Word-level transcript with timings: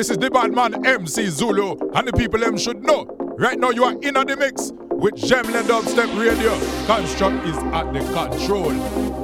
This 0.00 0.08
is 0.08 0.16
the 0.16 0.30
bad 0.30 0.54
man 0.54 0.86
MC 0.86 1.26
Zulu, 1.26 1.76
and 1.92 2.08
the 2.08 2.12
people 2.14 2.40
them 2.40 2.56
should 2.56 2.82
know. 2.82 3.04
Right 3.36 3.58
now 3.58 3.68
you 3.68 3.84
are 3.84 3.92
in 4.00 4.14
the 4.14 4.34
mix 4.34 4.72
with 4.88 5.12
Gemla 5.16 5.60
Dubstep 5.64 6.18
Radio. 6.18 6.58
Construct 6.86 7.46
is 7.46 7.56
at 7.74 7.92
the 7.92 8.00
control. 8.14 9.19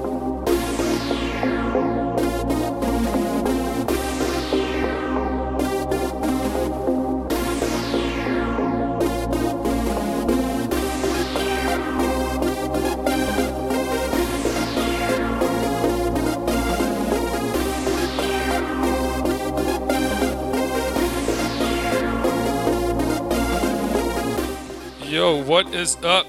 What 25.57 25.75
is 25.75 25.97
up? 26.05 26.27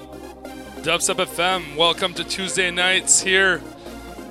Dubstep 0.80 1.16
FM, 1.16 1.76
welcome 1.76 2.14
to 2.14 2.24
Tuesday 2.24 2.70
nights 2.70 3.20
here. 3.20 3.60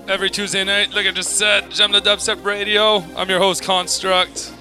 Every 0.08 0.28
Tuesday 0.28 0.64
night, 0.64 0.92
like 0.92 1.06
I 1.06 1.12
just 1.12 1.38
said, 1.38 1.70
Jam 1.70 1.92
the 1.92 2.02
Dubstep 2.02 2.44
Radio. 2.44 3.04
I'm 3.16 3.30
your 3.30 3.38
host, 3.38 3.62
Construct. 3.62 4.52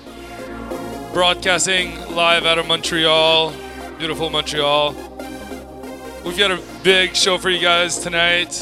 Broadcasting 1.15 2.15
live 2.15 2.45
out 2.45 2.59
of 2.59 2.67
Montreal, 2.67 3.55
beautiful 3.97 4.29
Montreal. 4.29 4.93
We've 6.23 6.37
got 6.37 6.51
a 6.51 6.63
big 6.85 7.17
show 7.17 7.39
for 7.39 7.49
you 7.49 7.59
guys 7.59 7.97
tonight. 7.97 8.53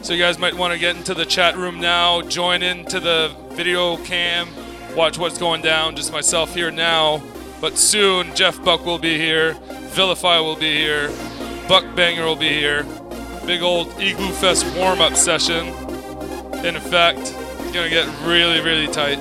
So 0.00 0.14
you 0.14 0.18
guys 0.18 0.38
might 0.38 0.54
want 0.54 0.72
to 0.72 0.78
get 0.78 0.96
into 0.96 1.12
the 1.12 1.26
chat 1.26 1.54
room 1.54 1.80
now, 1.80 2.22
join 2.22 2.62
into 2.62 2.98
the 2.98 3.36
video 3.50 3.98
cam, 4.04 4.48
watch 4.96 5.18
what's 5.18 5.36
going 5.36 5.60
down. 5.60 5.96
Just 5.96 6.12
myself 6.12 6.54
here 6.54 6.70
now. 6.70 7.22
But 7.60 7.76
soon, 7.76 8.34
Jeff 8.34 8.64
Buck 8.64 8.86
will 8.86 8.98
be 8.98 9.18
here. 9.18 9.58
Vilify 9.90 10.38
will 10.38 10.56
be 10.56 10.76
here. 10.76 11.10
Buck 11.68 11.84
Banger 11.96 12.24
will 12.24 12.36
be 12.36 12.48
here. 12.48 12.84
Big 13.44 13.60
old 13.60 13.88
Igloo 14.00 14.30
Fest 14.32 14.64
warm 14.76 15.00
up 15.00 15.16
session. 15.16 15.66
In 16.64 16.76
effect, 16.76 17.18
it's 17.18 17.72
gonna 17.72 17.90
get 17.90 18.06
really, 18.24 18.60
really 18.60 18.86
tight. 18.86 19.18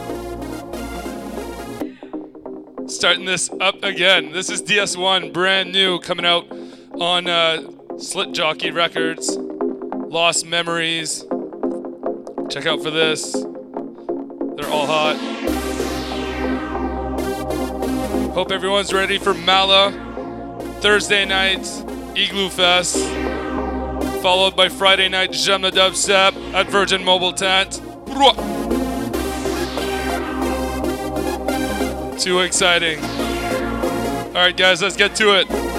Starting 2.88 3.26
this 3.26 3.50
up 3.60 3.84
again. 3.84 4.32
This 4.32 4.50
is 4.50 4.62
DS1, 4.62 5.34
brand 5.34 5.72
new, 5.72 6.00
coming 6.00 6.26
out 6.26 6.46
on 7.00 7.28
uh, 7.28 7.64
Slit 7.98 8.32
Jockey 8.32 8.72
Records. 8.72 9.38
Lost 9.38 10.46
Memories. 10.46 11.24
Check 12.50 12.68
out 12.68 12.84
for 12.84 12.92
this. 12.92 13.34
They're 13.34 14.70
all 14.70 14.86
hot. 14.86 15.16
Hope 18.34 18.52
everyone's 18.52 18.94
ready 18.94 19.18
for 19.18 19.34
Mala. 19.34 20.09
Thursday 20.82 21.26
night, 21.26 21.68
Igloo 22.16 22.50
Fest, 22.50 22.96
followed 24.22 24.56
by 24.56 24.70
Friday 24.70 25.10
night, 25.10 25.34
Jam 25.34 25.62
the 25.62 25.72
Dubstep 25.72 26.34
at 26.54 26.68
Virgin 26.68 27.04
Mobile 27.04 27.34
Tent. 27.34 27.82
Too 32.20 32.40
exciting. 32.40 33.00
All 33.00 34.34
right, 34.34 34.56
guys, 34.56 34.82
let's 34.82 34.96
get 34.96 35.16
to 35.16 35.40
it. 35.40 35.79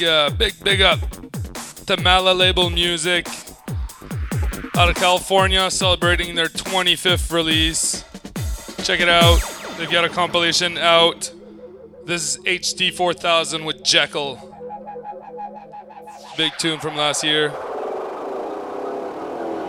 Big, 0.00 0.08
uh, 0.08 0.30
big, 0.30 0.64
big 0.64 0.80
up 0.80 0.98
to 1.86 1.96
Mala 2.00 2.32
Label 2.32 2.70
Music 2.70 3.26
out 4.76 4.88
of 4.88 4.94
California, 4.94 5.70
celebrating 5.70 6.34
their 6.34 6.46
25th 6.46 7.30
release. 7.30 8.02
Check 8.82 9.00
it 9.00 9.10
out. 9.10 9.40
They've 9.76 9.90
got 9.90 10.06
a 10.06 10.08
compilation 10.08 10.78
out. 10.78 11.30
This 12.06 12.36
is 12.36 12.44
HD 12.44 12.90
4000 12.90 13.64
with 13.64 13.84
Jekyll. 13.84 14.38
Big 16.36 16.52
tune 16.58 16.80
from 16.80 16.96
last 16.96 17.22
year. 17.22 17.50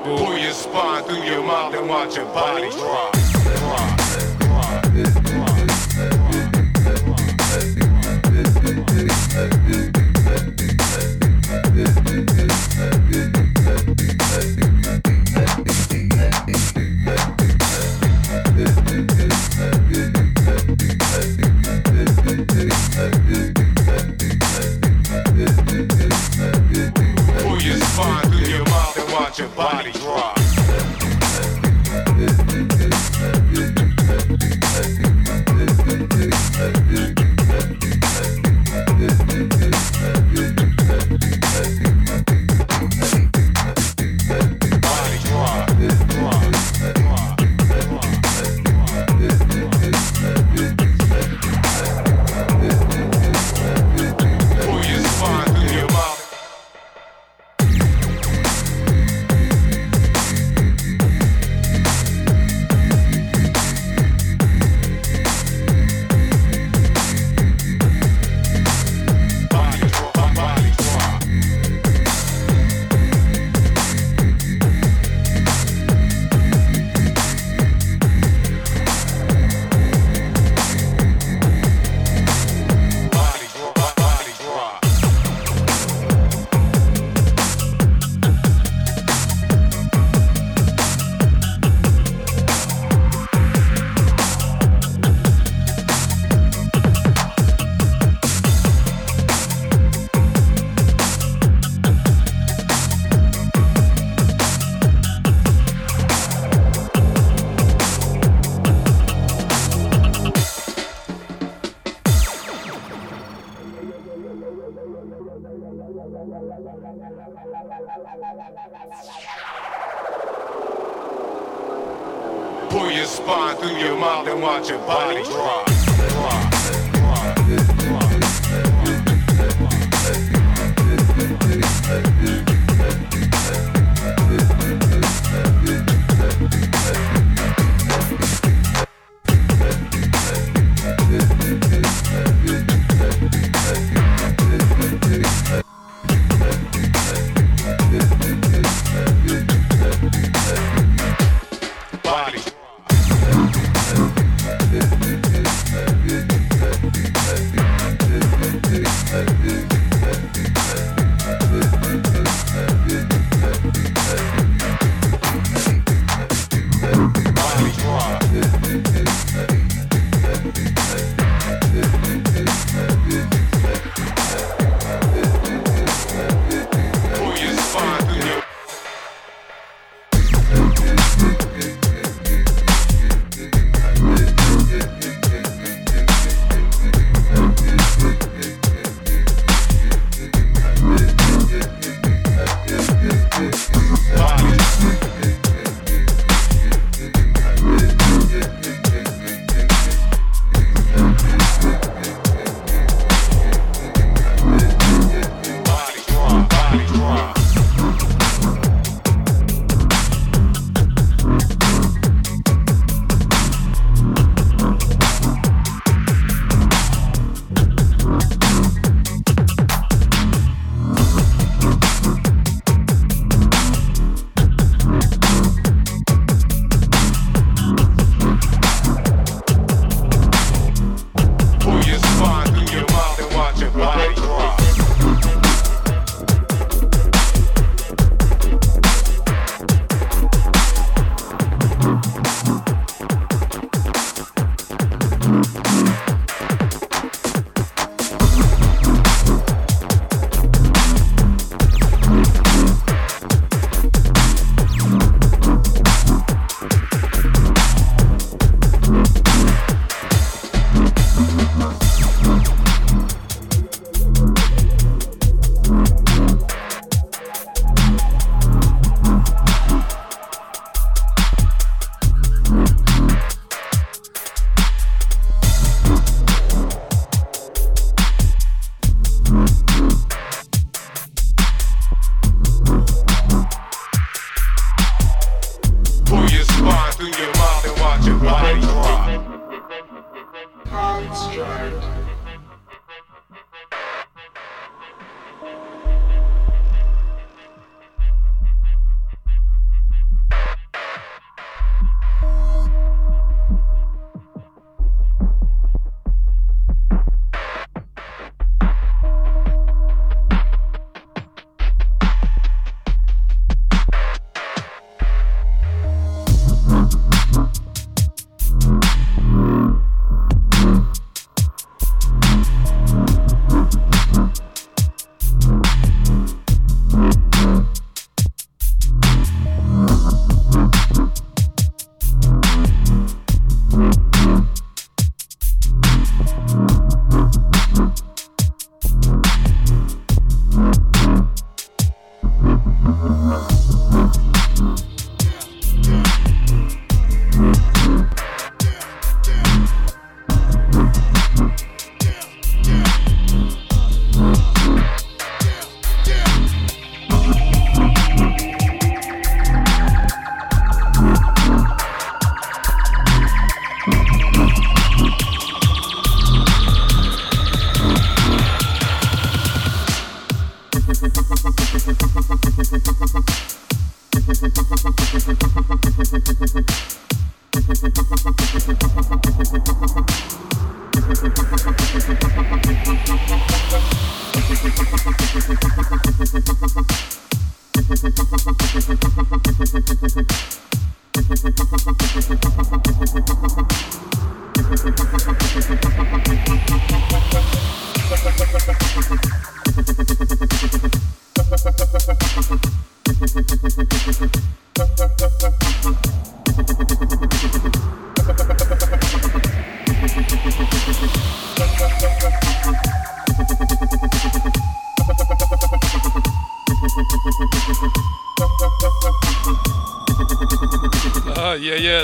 Pull 0.04 0.38
your 0.38 0.54
spine 0.54 1.04
through 1.04 1.24
your 1.24 1.44
mouth 1.44 1.74
and 1.76 1.90
watch 1.90 2.16
your 2.16 2.26
body 2.28 2.70
drop. 2.70 3.12
drop, 3.12 3.94
drop. 4.40 4.84
Pull 5.26 5.51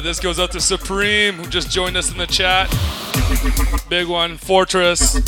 This 0.07 0.21
goes 0.21 0.39
out 0.39 0.53
to 0.53 0.61
Supreme, 0.61 1.33
who 1.33 1.45
just 1.47 1.69
joined 1.69 1.97
us 1.97 2.09
in 2.09 2.17
the 2.17 2.27
chat. 2.27 2.69
Big 3.89 4.07
one, 4.07 4.37
Fortress. 4.37 5.19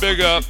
Big 0.00 0.22
up. 0.22 0.42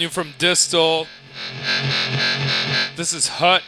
New 0.00 0.08
from 0.08 0.32
Distal. 0.38 1.06
This 2.96 3.12
is 3.12 3.28
Hut. 3.28 3.62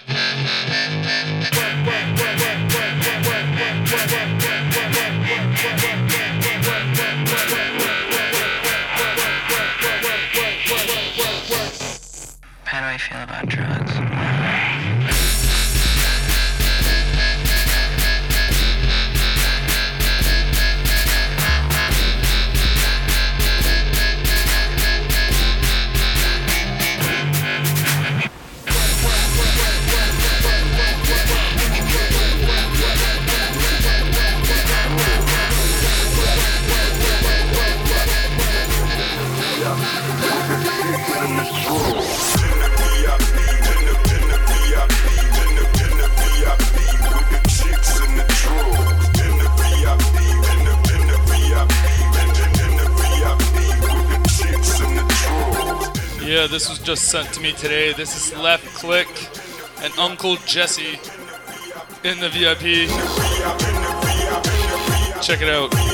How 12.64 12.80
do 12.80 12.86
I 12.86 12.96
feel 12.96 13.22
about 13.22 13.46
drugs? 13.46 13.91
This 56.52 56.68
was 56.68 56.78
just 56.80 57.08
sent 57.08 57.32
to 57.32 57.40
me 57.40 57.52
today. 57.52 57.94
This 57.94 58.14
is 58.14 58.38
Left 58.38 58.62
Click 58.74 59.08
and 59.78 59.90
Uncle 59.98 60.36
Jesse 60.44 61.00
in 62.04 62.20
the 62.20 62.28
VIP. 62.28 62.90
Check 65.22 65.40
it 65.40 65.48
out. 65.48 65.91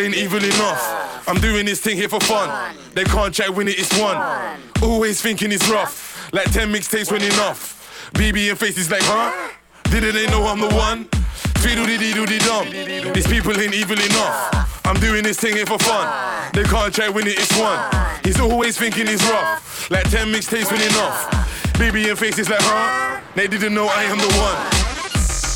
Ain't 0.00 0.14
evil 0.14 0.42
enough. 0.42 1.28
I'm 1.28 1.40
doing 1.40 1.66
this 1.66 1.80
thing 1.80 1.96
here 1.96 2.08
for 2.08 2.20
fun. 2.20 2.74
They 2.94 3.04
can't 3.04 3.34
try 3.34 3.48
win 3.48 3.68
it, 3.68 3.78
it's 3.78 3.96
one. 4.00 4.16
Always 4.82 5.20
thinking 5.20 5.52
it's 5.52 5.68
rough. 5.68 6.32
Like 6.32 6.50
10 6.52 6.72
mixtapes 6.72 7.12
when 7.12 7.22
enough. 7.22 8.10
BB 8.14 8.50
and 8.50 8.58
faces 8.58 8.90
like, 8.90 9.02
huh? 9.04 9.50
Didn't 9.90 10.14
they 10.14 10.26
know 10.26 10.44
I'm 10.46 10.60
the 10.60 10.74
one? 10.74 11.08
Tweedledee 11.62 11.98
dee 11.98 12.12
doodie 12.12 12.40
dum. 12.40 13.12
These 13.12 13.26
people 13.26 13.58
ain't 13.60 13.74
evil 13.74 13.98
enough. 13.98 14.82
I'm 14.86 14.98
doing 14.98 15.22
this 15.22 15.38
thing 15.38 15.54
here 15.54 15.66
for 15.66 15.78
fun. 15.78 16.06
They 16.54 16.64
can't 16.64 16.94
try 16.94 17.08
win 17.08 17.26
it, 17.26 17.38
it's 17.38 17.56
one. 17.58 17.78
He's 18.24 18.40
always 18.40 18.78
thinking 18.78 19.06
he's 19.06 19.22
rough. 19.30 19.90
Like 19.90 20.08
10 20.10 20.28
mixtapes 20.28 20.70
when 20.72 20.80
enough. 20.80 21.30
BB 21.74 22.08
and 22.08 22.18
faces 22.18 22.48
like, 22.48 22.60
huh? 22.62 23.20
They 23.34 23.46
didn't 23.46 23.74
know 23.74 23.86
I 23.86 24.04
am 24.04 24.18
the 24.18 24.32
one. 24.38 24.79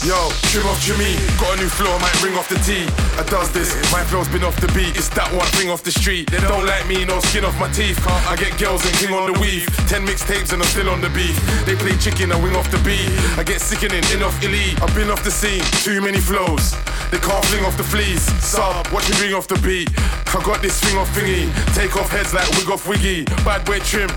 Yo, 0.05 0.29
trim 0.53 0.67
off 0.67 0.77
Jimmy, 0.85 1.17
got 1.41 1.57
a 1.57 1.63
new 1.65 1.69
flow, 1.69 1.99
might 1.99 2.13
ring 2.23 2.37
off 2.37 2.47
the 2.47 2.61
T. 2.61 2.85
I 3.17 3.25
does 3.25 3.51
this, 3.53 3.73
my 3.91 4.05
flow's 4.05 4.29
been 4.29 4.45
off 4.45 4.61
the 4.61 4.69
beat, 4.77 4.93
it's 5.01 5.09
that 5.17 5.33
one 5.33 5.49
thing 5.57 5.71
off 5.71 5.83
the 5.83 5.91
street. 5.91 6.31
They 6.31 6.45
don't 6.45 6.67
like 6.67 6.87
me, 6.87 7.07
no 7.07 7.21
skin 7.21 7.43
off 7.43 7.59
my 7.59 7.73
teeth. 7.73 7.97
I 8.29 8.37
get 8.37 8.53
girls 8.61 8.85
and 8.85 8.93
king 9.01 9.15
on 9.17 9.33
the 9.33 9.41
weave. 9.41 9.65
Ten 9.89 10.05
mixtapes 10.05 10.53
and 10.53 10.61
I'm 10.61 10.69
still 10.69 10.91
on 10.91 11.01
the 11.01 11.09
beat. 11.17 11.33
They 11.65 11.75
play 11.75 11.97
chicken, 11.97 12.33
I 12.33 12.37
wing 12.37 12.55
off 12.55 12.71
the 12.71 12.77
beat. 12.85 13.09
I 13.41 13.45
get 13.45 13.63
sickening, 13.63 14.05
in 14.13 14.23
off 14.23 14.37
elite. 14.45 14.77
I've 14.83 14.95
been 14.95 15.09
off 15.09 15.25
the 15.25 15.33
scene, 15.33 15.65
too 15.81 16.03
many 16.03 16.21
flows. 16.21 16.77
They 17.09 17.17
can't 17.17 17.45
fling 17.49 17.65
off 17.65 17.79
the 17.81 17.89
fleas. 17.89 18.29
Sub, 18.45 18.85
watch 18.93 19.09
me 19.09 19.17
ring 19.25 19.33
off 19.33 19.49
the 19.49 19.57
beat. 19.65 19.89
I 20.37 20.43
got 20.45 20.61
this 20.61 20.77
thing 20.85 20.99
off 21.01 21.09
thingy. 21.17 21.49
Take 21.73 21.97
off 21.97 22.11
heads 22.13 22.35
like 22.35 22.45
wig 22.61 22.69
off 22.69 22.85
wiggy. 22.87 23.25
Bad 23.41 23.65
boy 23.65 23.81
trim. 23.81 24.13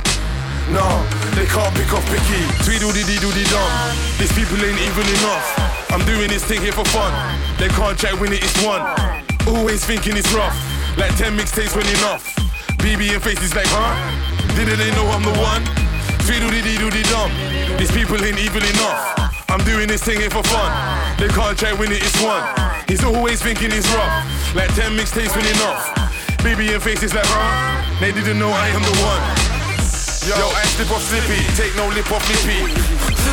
No, 0.72 0.84
they 1.32 1.48
can't 1.48 1.72
pick 1.76 1.88
off 1.96 2.04
picky. 2.12 2.44
Tweedledee 2.68 3.08
dee 3.08 3.20
doodie 3.24 3.48
dum. 3.48 3.72
These 4.20 4.34
people 4.36 4.60
ain't 4.60 4.80
even 4.84 5.08
enough. 5.24 5.48
I'm 5.92 6.04
doing 6.04 6.28
this 6.28 6.44
thing 6.44 6.62
here 6.62 6.76
for 6.76 6.84
fun. 6.92 7.12
They 7.58 7.70
can't 7.70 7.98
try 7.98 8.12
win 8.14 8.34
it, 8.34 8.44
it's 8.44 8.60
one. 8.66 8.84
Always 9.48 9.86
thinking 9.86 10.18
it's 10.18 10.32
rough. 10.34 10.56
Like 10.98 11.16
10 11.16 11.38
mixtapes 11.38 11.72
when 11.72 11.88
enough. 11.88 12.36
BB 12.84 13.16
and 13.16 13.24
faces 13.24 13.56
like, 13.56 13.68
huh? 13.70 13.96
Didn't 14.60 14.78
they 14.78 14.92
know 14.92 15.08
I'm 15.08 15.24
the 15.24 15.32
one? 15.40 15.64
Tweedledee 16.28 16.60
dee 16.60 16.76
doodie 16.76 17.08
dum. 17.08 17.32
These 17.80 17.92
people 17.96 18.20
ain't 18.20 18.38
evil 18.38 18.62
enough. 18.62 19.48
I'm 19.48 19.64
doing 19.64 19.88
this 19.88 20.04
thing 20.04 20.20
here 20.20 20.30
for 20.30 20.44
fun. 20.44 20.70
They 21.18 21.30
can't 21.30 21.58
try 21.58 21.72
win 21.72 21.94
it, 21.94 22.04
it's 22.04 22.20
one. 22.20 22.44
He's 22.90 23.06
always 23.06 23.42
thinking 23.42 23.72
he's 23.72 23.88
rough. 23.96 24.54
Like 24.54 24.68
10 24.76 25.00
mixtapes 25.00 25.32
when 25.32 25.48
enough. 25.48 25.96
BB 26.44 26.76
and 26.76 26.84
faces 26.84 27.16
like, 27.16 27.24
huh? 27.26 28.00
They 28.02 28.12
didn't 28.12 28.38
know 28.38 28.50
I 28.52 28.68
am 28.76 28.84
the 28.84 28.96
one. 29.00 29.47
Yo, 30.28 30.36
I 30.36 30.66
slip 30.76 30.92
off 30.92 31.02
slippy, 31.08 31.40
take 31.56 31.74
no 31.78 31.88
lip 31.88 32.12
off 32.12 32.20
lippy. 32.28 32.60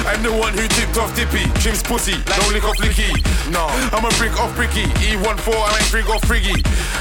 I'm 0.06 0.22
the 0.22 0.30
one 0.30 0.54
who 0.54 0.62
tipped 0.68 0.96
off 0.96 1.10
Dippy, 1.16 1.42
Jim's 1.58 1.82
pussy, 1.82 2.14
no 2.38 2.46
lick 2.54 2.62
off 2.62 2.78
licky. 2.78 3.10
No, 3.50 3.66
I'm 3.90 4.04
a 4.04 4.10
brick 4.14 4.38
off 4.38 4.54
bricky, 4.54 4.86
E14, 5.02 5.26
I 5.26 5.74
ain't 5.74 5.90
frig 5.90 6.06
off 6.06 6.22
friggy. 6.22 6.54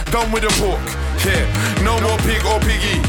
Done 0.09 0.31
with 0.31 0.41
the 0.41 0.53
pork, 0.57 0.81
yeah, 1.21 1.45
no 1.85 2.01
more 2.01 2.17
pig 2.25 2.41
or 2.41 2.57
piggy. 2.65 3.05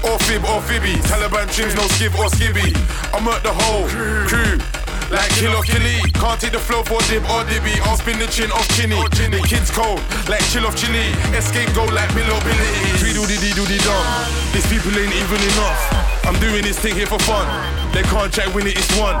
Or 0.00 0.18
fib 0.24 0.48
or 0.48 0.62
fibby, 0.62 0.96
Taliban 1.04 1.44
trims, 1.52 1.74
no 1.74 1.82
skib 1.92 2.16
or 2.16 2.32
skibby. 2.32 2.72
I'm 3.12 3.28
at 3.28 3.42
the 3.42 3.52
whole 3.52 3.86
crew. 3.86 4.83
Like 5.10 5.30
kill 5.36 5.54
or 5.54 5.62
killy, 5.62 6.00
can't 6.16 6.40
take 6.40 6.52
the 6.52 6.58
flow 6.58 6.82
for 6.82 7.00
dib 7.08 7.24
or 7.28 7.44
dibby. 7.44 7.76
I'll 7.84 7.96
spin 7.96 8.18
the 8.18 8.26
chin 8.26 8.50
off 8.52 8.68
chinny. 8.76 8.96
The 8.96 9.42
kid's 9.44 9.70
cold, 9.70 10.00
like 10.28 10.44
chill 10.50 10.66
off 10.66 10.76
chili. 10.76 11.12
Escape 11.36 11.72
go 11.74 11.84
like 11.92 12.08
Bill 12.14 12.28
Billy. 12.44 12.70
Tweedle 13.00 13.26
dee 13.26 13.38
dee 13.40 13.52
doodie 13.52 13.82
dum. 13.84 14.04
These 14.52 14.66
people 14.66 14.92
ain't 14.96 15.12
even 15.12 15.40
enough. 15.54 15.80
I'm 16.24 16.38
doing 16.40 16.64
this 16.64 16.78
thing 16.78 16.94
here 16.94 17.06
for 17.06 17.18
fun. 17.20 17.44
They 17.92 18.02
can't 18.02 18.32
try 18.32 18.46
win 18.54 18.66
it, 18.66 18.78
it's 18.78 18.90
one. 18.98 19.16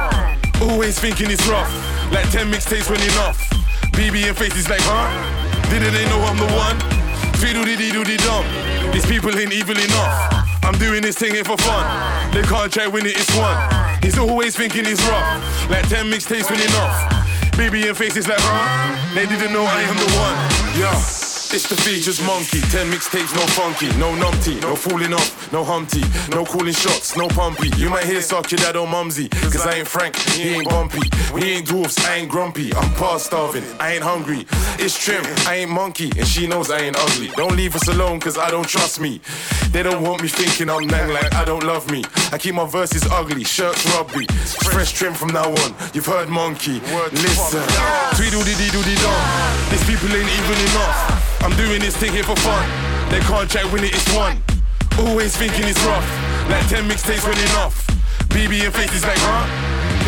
Always 0.62 0.98
thinking 0.98 1.30
it's 1.30 1.46
rough. 1.46 1.70
Like 2.12 2.30
10 2.30 2.50
mixtapes 2.50 2.88
when 2.88 3.00
enough. 3.02 3.38
BB 3.92 4.28
and 4.28 4.36
faces 4.36 4.68
like, 4.68 4.80
huh? 4.82 5.06
Didn't 5.70 5.92
they 5.92 6.04
know 6.06 6.20
I'm 6.22 6.36
the 6.36 6.46
one? 6.54 6.93
Tweedledee 7.44 7.76
dee 7.76 7.92
doodie 7.92 8.16
dum. 8.16 8.42
These 8.90 9.04
people 9.04 9.38
ain't 9.38 9.52
evil 9.52 9.76
enough. 9.76 10.32
I'm 10.62 10.78
doing 10.78 11.02
this 11.02 11.18
thing 11.18 11.34
here 11.34 11.44
for 11.44 11.58
fun. 11.58 11.84
They 12.32 12.40
can't 12.40 12.72
try 12.72 12.86
win 12.86 13.04
it, 13.04 13.18
it's 13.18 13.36
one. 13.36 13.54
He's 14.02 14.16
always 14.16 14.56
thinking 14.56 14.86
he's 14.86 15.02
rough. 15.08 15.68
Like 15.68 15.86
10 15.90 16.06
mixtapes 16.10 16.50
when 16.50 16.60
enough. 16.60 16.96
BB 17.52 17.86
and 17.86 17.96
faces 17.98 18.26
like, 18.28 18.38
huh? 18.40 19.14
They 19.14 19.26
didn't 19.26 19.52
know 19.52 19.62
I 19.62 19.82
am 19.82 19.94
the 19.94 20.10
one. 20.16 20.80
Yeah. 20.80 21.33
It's 21.52 21.68
the 21.68 21.76
features 21.76 22.20
monkey. 22.22 22.60
Ten 22.70 22.90
mixtapes, 22.90 23.34
no 23.34 23.46
funky, 23.46 23.86
no 23.98 24.12
numpty, 24.14 24.60
no 24.62 24.74
fooling 24.74 25.12
off, 25.12 25.52
no 25.52 25.62
humpty, 25.62 26.02
no 26.30 26.44
cooling 26.44 26.74
shots, 26.74 27.16
no 27.16 27.28
pumpy. 27.28 27.76
You 27.78 27.90
might 27.90 28.04
hear 28.04 28.20
suck 28.22 28.50
your 28.50 28.58
dad 28.58 28.76
or 28.76 28.86
mumsy, 28.88 29.28
cause 29.28 29.66
I 29.66 29.74
ain't 29.74 29.88
Frank, 29.88 30.16
he 30.16 30.54
ain't 30.54 30.68
bumpy. 30.68 31.08
We 31.32 31.42
ain't 31.44 31.66
dwarfs, 31.66 31.98
I 32.04 32.16
ain't 32.16 32.30
grumpy. 32.30 32.74
I'm 32.74 32.90
past 32.94 33.26
starving, 33.26 33.64
I 33.78 33.94
ain't 33.94 34.02
hungry. 34.02 34.46
It's 34.78 34.98
trim, 34.98 35.22
I 35.46 35.56
ain't 35.56 35.70
monkey, 35.70 36.10
and 36.16 36.26
she 36.26 36.46
knows 36.46 36.70
I 36.70 36.78
ain't 36.78 36.96
ugly. 36.96 37.28
Don't 37.36 37.56
leave 37.56 37.76
us 37.76 37.86
alone, 37.88 38.18
cause 38.20 38.36
I 38.38 38.50
don't 38.50 38.68
trust 38.68 39.00
me. 39.00 39.20
They 39.70 39.82
don't 39.82 40.02
want 40.02 40.22
me 40.22 40.28
thinking 40.28 40.70
I'm 40.70 40.86
nang 40.86 41.12
like 41.12 41.34
I 41.34 41.44
don't 41.44 41.62
love 41.62 41.90
me. 41.90 42.04
I 42.32 42.38
keep 42.38 42.54
my 42.54 42.66
verses 42.66 43.04
ugly, 43.10 43.44
shirts 43.44 43.84
rugby. 43.94 44.26
Fresh 44.72 44.92
trim 44.92 45.14
from 45.14 45.28
now 45.28 45.50
on, 45.50 45.74
you've 45.92 46.06
heard 46.06 46.28
monkey. 46.28 46.80
Listen, 47.12 47.62
tweedledee 48.16 48.56
dee 48.56 48.70
doodie 48.70 48.96
dum. 49.02 49.70
These 49.70 49.84
people 49.86 50.08
ain't 50.16 50.30
even 50.30 50.58
enough. 50.70 51.24
I'm 51.44 51.52
doing 51.60 51.78
this 51.78 51.94
thing 51.94 52.10
here 52.10 52.24
for 52.24 52.36
fun. 52.40 52.64
They 53.12 53.20
can't 53.20 53.44
try 53.44 53.68
win 53.68 53.84
it, 53.84 53.92
it's 53.92 54.08
one. 54.16 54.40
Always 54.96 55.36
thinking 55.36 55.68
it's 55.68 55.76
rough. 55.84 56.08
Like 56.48 56.64
10 56.72 56.88
mixtapes 56.88 57.20
when 57.20 57.36
enough. 57.52 57.84
BB 58.32 58.64
and 58.64 58.72
faces 58.72 59.04
like, 59.04 59.20
huh? 59.20 59.44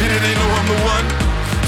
Didn't 0.00 0.24
they 0.24 0.32
know 0.32 0.48
I'm 0.56 0.64
the 0.64 0.80
one? 0.88 1.06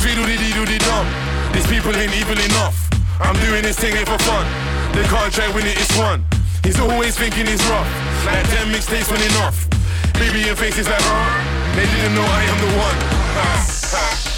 Tweedledee 0.01 0.41
dee 0.41 0.57
doodie 0.57 0.81
dum. 0.89 1.05
These 1.53 1.69
people 1.69 1.93
ain't 1.93 2.17
evil 2.17 2.41
enough. 2.41 2.81
I'm 3.21 3.37
doing 3.45 3.61
this 3.61 3.77
thing 3.77 3.93
here 3.93 4.09
for 4.09 4.17
fun. 4.25 4.49
They 4.97 5.05
can't 5.05 5.33
try 5.37 5.53
win 5.53 5.67
it, 5.69 5.77
it's 5.77 5.93
one. 6.01 6.25
He's 6.65 6.81
always 6.81 7.13
thinking 7.21 7.45
he's 7.45 7.61
rough. 7.69 7.93
Like 8.25 8.49
10 8.49 8.73
mixtapes 8.73 9.13
when 9.13 9.21
enough. 9.21 9.69
BB 10.17 10.49
and 10.49 10.57
faces 10.57 10.89
like, 10.89 11.05
huh? 11.05 11.77
They 11.77 11.85
didn't 11.85 12.17
know 12.17 12.25
I 12.25 12.43
am 12.49 12.59
the 12.65 12.73
one. 12.73 12.99
Ha, 13.37 13.69
ha. 13.93 14.38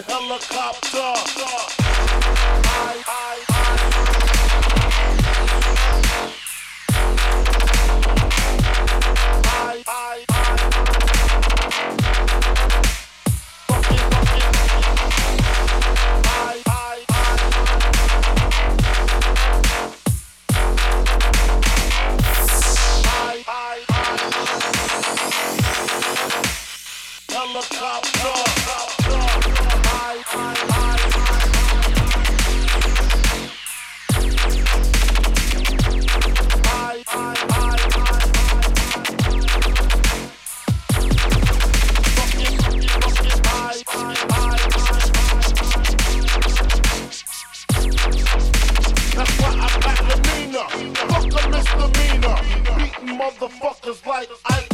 Helicopter. 0.00 1.12
I, 2.64 3.44
I, 9.86 10.61
motherfuckers 53.40 54.06
like 54.06 54.28
I 54.46 54.71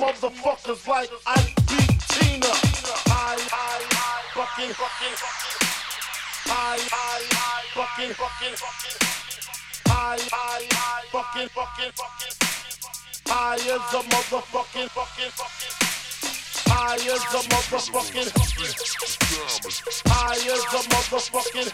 motherfuckers 0.00 0.86
like 0.86 1.10
I 1.26 1.57
fucking 4.58 4.74
fucking 4.74 5.14
I 6.50 6.78
Fucking, 7.74 8.10
I 8.10 8.18
fucking 8.18 8.56
fucking 8.58 8.98
I 9.86 10.18
I 10.32 10.66
I 10.72 11.06
fucking 11.12 11.48
fucking 11.54 11.92
I 13.30 13.54
is 13.54 13.66
a 13.68 14.02
motherfucking 14.02 14.88
fucking 14.90 15.32
I 16.70 16.96
is 16.96 17.06
a 17.06 17.42
motherfucking 17.48 18.28
I 20.06 20.34
is 20.34 20.64
a 20.64 20.82
motherfucking 20.90 21.68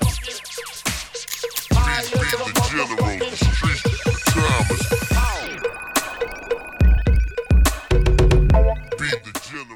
I 1.76 2.02
is 2.02 2.12
a 2.12 2.44
motherfucking 2.52 3.34
Thomas. 4.34 4.84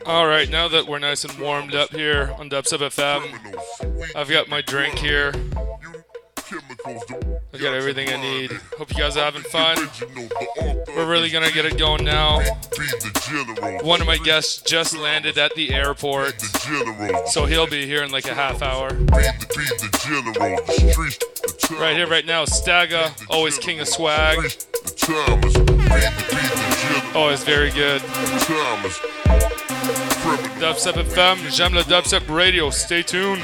All 0.09 0.27
right, 0.27 0.49
now 0.49 0.69
that 0.69 0.87
we're 0.87 0.99
nice 0.99 1.23
and 1.27 1.39
warmed 1.39 1.75
up 1.75 1.91
here 1.91 2.35
on 2.39 2.49
Dubstep 2.49 2.79
FM, 2.79 4.17
I've 4.17 4.31
got 4.31 4.49
my 4.49 4.63
drink 4.63 4.99
here. 4.99 5.35
I 7.53 7.59
got 7.59 7.75
everything 7.75 8.09
I 8.09 8.17
need. 8.19 8.53
Hope 8.79 8.91
you 8.91 8.97
guys 8.97 9.19
are 9.19 9.25
having 9.25 9.43
fun. 9.43 9.77
We're 10.97 11.07
really 11.07 11.29
gonna 11.29 11.53
get 11.53 11.67
it 11.67 11.77
going 11.77 12.07
now. 12.07 12.41
One 13.83 14.01
of 14.01 14.07
my 14.07 14.17
guests 14.17 14.63
just 14.63 14.97
landed 14.97 15.37
at 15.37 15.55
the 15.55 15.75
airport, 15.75 16.41
so 17.27 17.45
he'll 17.45 17.67
be 17.67 17.85
here 17.85 18.03
in 18.03 18.11
like 18.11 18.27
a 18.27 18.35
half 18.35 18.63
hour. 18.63 18.89
Right 21.79 21.97
here, 21.97 22.07
right 22.07 22.25
now, 22.25 22.47
Staga, 22.47 23.13
always 23.29 23.59
king 23.59 23.79
of 23.81 23.89
swag. 23.89 24.39
Always 27.15 27.45
very 27.45 27.71
good. 27.73 28.01
Dubstep 30.61 30.97
FM, 30.97 31.39
j'aime 31.51 31.75
le 31.75 31.85
Dubstep 31.85 32.29
Radio. 32.29 32.71
Stay 32.71 33.03
tuned. 33.05 33.39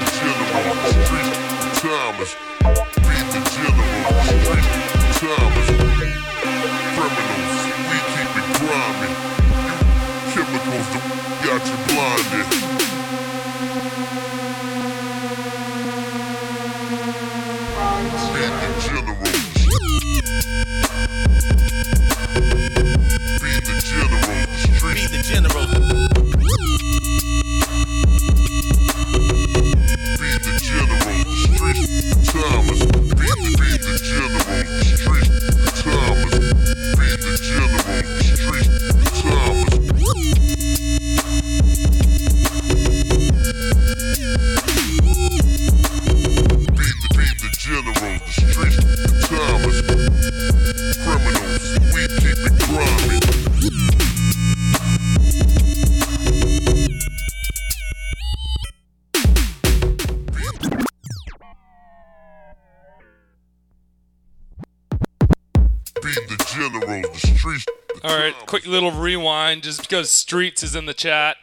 Quick 68.45 68.67
little 68.67 68.91
rewind 68.91 69.63
just 69.63 69.81
because 69.81 70.11
Streets 70.11 70.61
is 70.61 70.75
in 70.75 70.85
the 70.85 70.93
chat. 70.93 71.37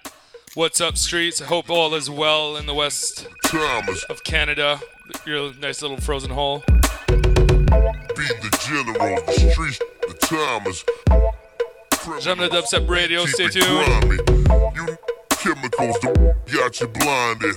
What's 0.54 0.80
up, 0.80 0.96
Streets? 0.96 1.42
I 1.42 1.46
hope 1.46 1.68
all 1.68 1.94
is 1.94 2.08
well 2.08 2.56
in 2.56 2.66
the 2.66 2.74
west 2.74 3.26
of 4.08 4.24
Canada. 4.24 4.80
Your 5.26 5.52
nice 5.54 5.82
little 5.82 5.96
frozen 5.96 6.30
hole. 6.30 6.62
Beat 7.08 7.18
the 7.18 8.56
generals. 8.66 9.26
The 9.26 9.50
street. 9.52 9.80
The. 10.02 10.12
J'aime 12.20 12.40
le 12.40 12.48
Dubstep 12.48 12.88
Radio. 12.88 13.26
Stay 13.26 13.48
tuned. 13.48 14.12
You 14.76 14.96
chemicals 15.30 15.98
that 16.02 16.34
got 16.52 16.80
you 16.80 16.86
blinded. 16.86 17.56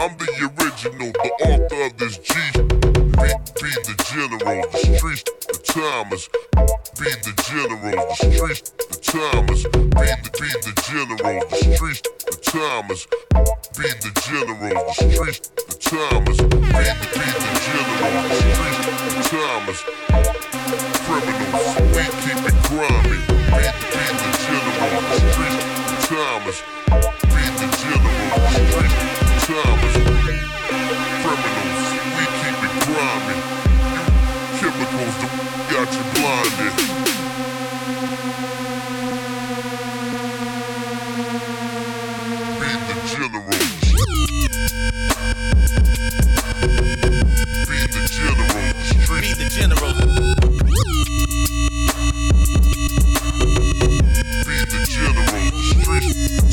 I'm 0.00 0.16
the 0.18 0.28
original, 0.60 1.12
the 1.12 1.30
author 1.48 1.82
of 1.86 1.96
this 1.96 2.18
G. 2.18 2.34
Beat, 2.60 3.38
beat 3.56 3.80
the 3.86 3.94
general, 4.12 4.62
the 4.70 4.96
street, 4.96 5.24
Thomas. 5.72 6.28
Beat 7.00 7.22
the 7.24 7.32
general, 7.48 7.80
the 7.80 8.14
street, 8.14 8.60
the 8.76 8.96
Thomas. 9.00 9.62
Beat 9.72 10.20
the 10.20 10.30
beat 10.36 10.60
the 10.60 10.72
general, 10.84 11.40
the 11.48 11.56
street, 11.72 12.04
the 12.28 12.36
Thomas. 12.44 13.06
Beat 13.80 13.96
the 14.04 14.12
general, 14.20 14.68
the 14.68 14.92
street, 14.92 15.40
the 15.56 15.72
Thomas. 15.80 16.36
Beat 16.36 16.52
the 16.52 17.08
beat 17.16 17.36
the 17.40 17.56
general, 17.64 18.12
the 18.20 18.36
street, 18.36 18.84
the 19.00 19.24
Thomas. 19.32 19.80
Criminals, 21.08 21.72
we 21.88 22.04
keep 22.20 22.44
it 22.44 22.56
grimy. 22.68 23.16
Beat 23.48 23.72
the 23.72 23.88
beat 23.96 24.12
the 24.20 24.28
general, 24.44 25.00
the 25.08 25.16
street, 25.24 25.56
the 25.88 25.96
Thomas. 26.04 26.58
Beat 27.32 27.52
the 27.56 27.68
general, 27.80 28.36
the 28.36 28.60
street, 28.60 28.92
the 28.92 29.40
Thomas. 29.48 29.81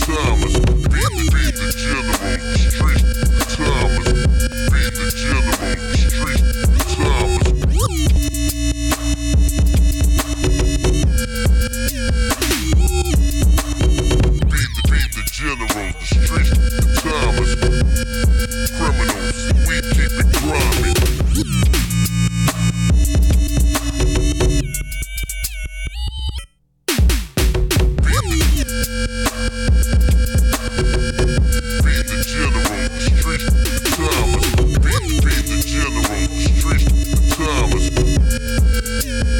Thomas, 0.09 0.53
beat, 0.53 1.53
the 1.53 1.69
general, 1.77 2.17
street 2.57 3.05
Thomas, 3.53 4.09
the 4.65 5.05
general, 5.15 5.53
street 5.93 6.41
Thomas. 6.89 7.45
The 14.49 14.61
the 15.13 15.23
general, 15.31 15.69
the 15.77 16.05
street 16.09 16.49
Thomas. 16.97 17.51
Criminals, 18.79 19.39
we 19.67 19.75
keep 19.93 20.13
it 20.17 20.29
grimy. 20.41 20.93
Música 38.99 39.39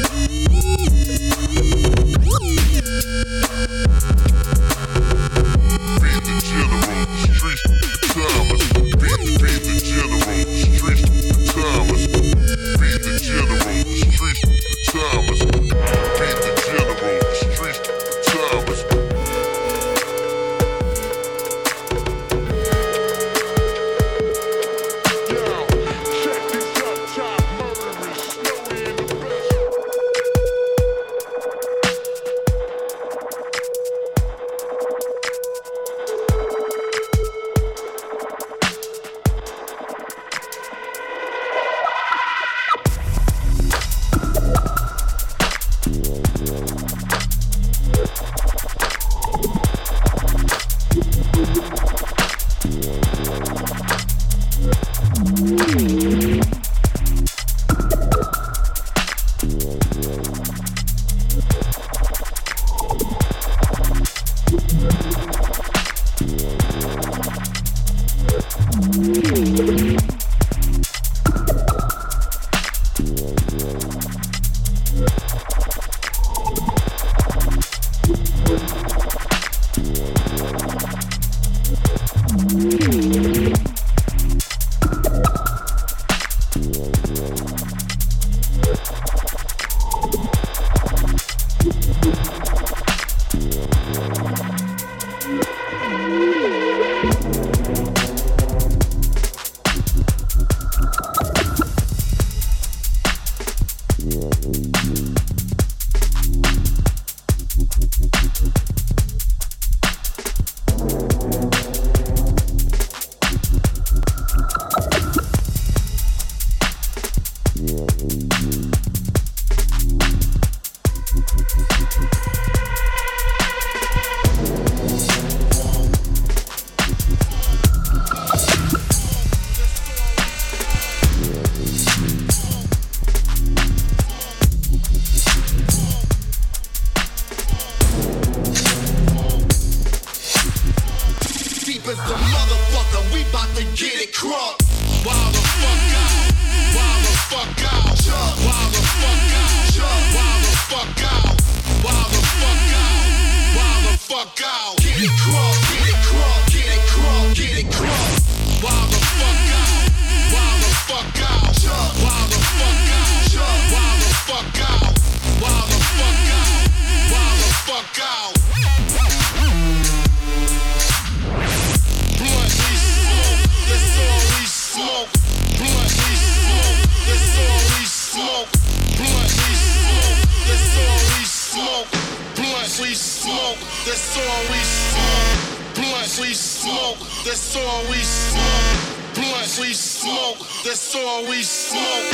all 184.28 184.42
we 184.50 184.60
smoke. 184.62 185.74
Blunt 185.74 186.18
we 186.20 186.34
smoke. 186.34 186.98
That's 187.24 187.56
all 187.56 187.82
we 187.90 187.98
smoke. 187.98 189.14
Blunt 189.14 189.58
we 189.60 189.72
smoke. 189.72 190.38
That's 190.64 190.94
all 190.94 191.22
we 191.28 191.42
smoke. 191.42 192.12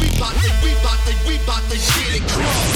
We 0.00 0.08
bout 0.18 0.34
the, 0.34 0.50
we 0.62 0.74
bout 0.82 1.00
the, 1.06 1.14
we 1.26 1.38
bout 1.46 1.62
the 1.70 1.76
shit 1.76 2.20
and 2.20 2.30
grow. 2.30 2.73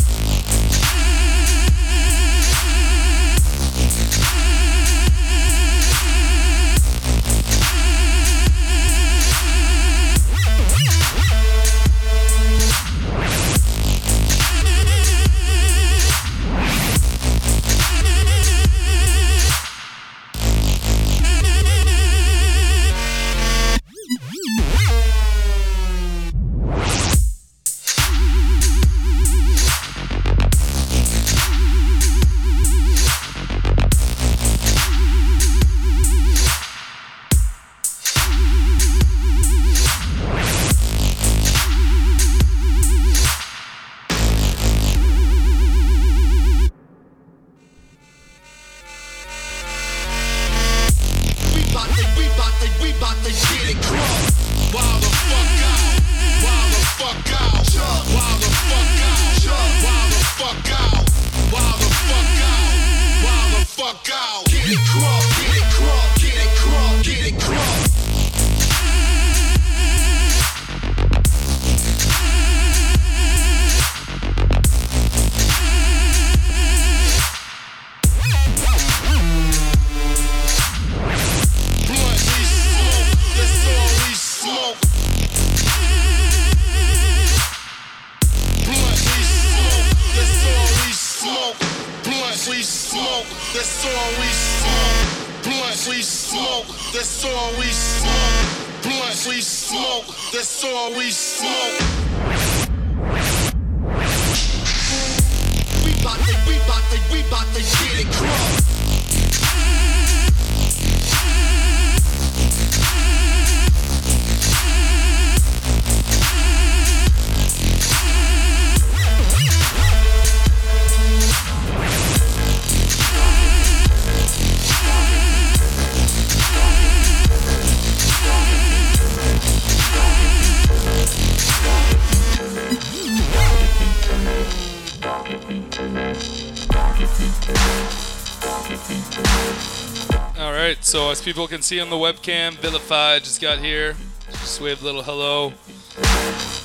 people 141.28 141.46
can 141.46 141.60
see 141.60 141.78
on 141.78 141.90
the 141.90 141.96
webcam. 141.96 142.54
Vilify 142.54 143.18
just 143.18 143.38
got 143.38 143.58
here. 143.58 143.94
Just 144.30 144.62
waved 144.62 144.80
a 144.80 144.84
little 144.86 145.02
hello. 145.02 145.52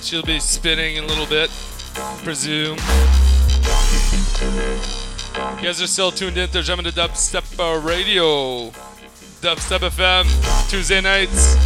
She'll 0.01 0.23
be 0.23 0.39
spinning 0.39 0.95
in 0.95 1.03
a 1.03 1.07
little 1.07 1.25
bit, 1.25 1.51
I 1.97 2.17
presume. 2.23 2.77
You 5.57 5.67
guys 5.67 5.81
are 5.81 5.87
still 5.87 6.11
tuned 6.11 6.37
in 6.37 6.47
to 6.51 6.63
Jamming 6.63 6.85
to 6.85 6.91
Dubstep 6.93 7.83
Radio, 7.85 8.69
Dubstep 9.41 9.79
FM, 9.79 10.69
Tuesday 10.69 11.01
nights. 11.01 11.62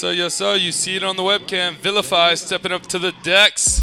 sir, 0.00 0.12
yes, 0.12 0.32
sir. 0.32 0.56
You 0.56 0.72
see 0.72 0.96
it 0.96 1.04
on 1.04 1.16
the 1.16 1.22
webcam. 1.22 1.74
Vilify 1.74 2.34
stepping 2.34 2.72
up 2.72 2.80
to 2.86 2.98
the 2.98 3.12
decks. 3.22 3.82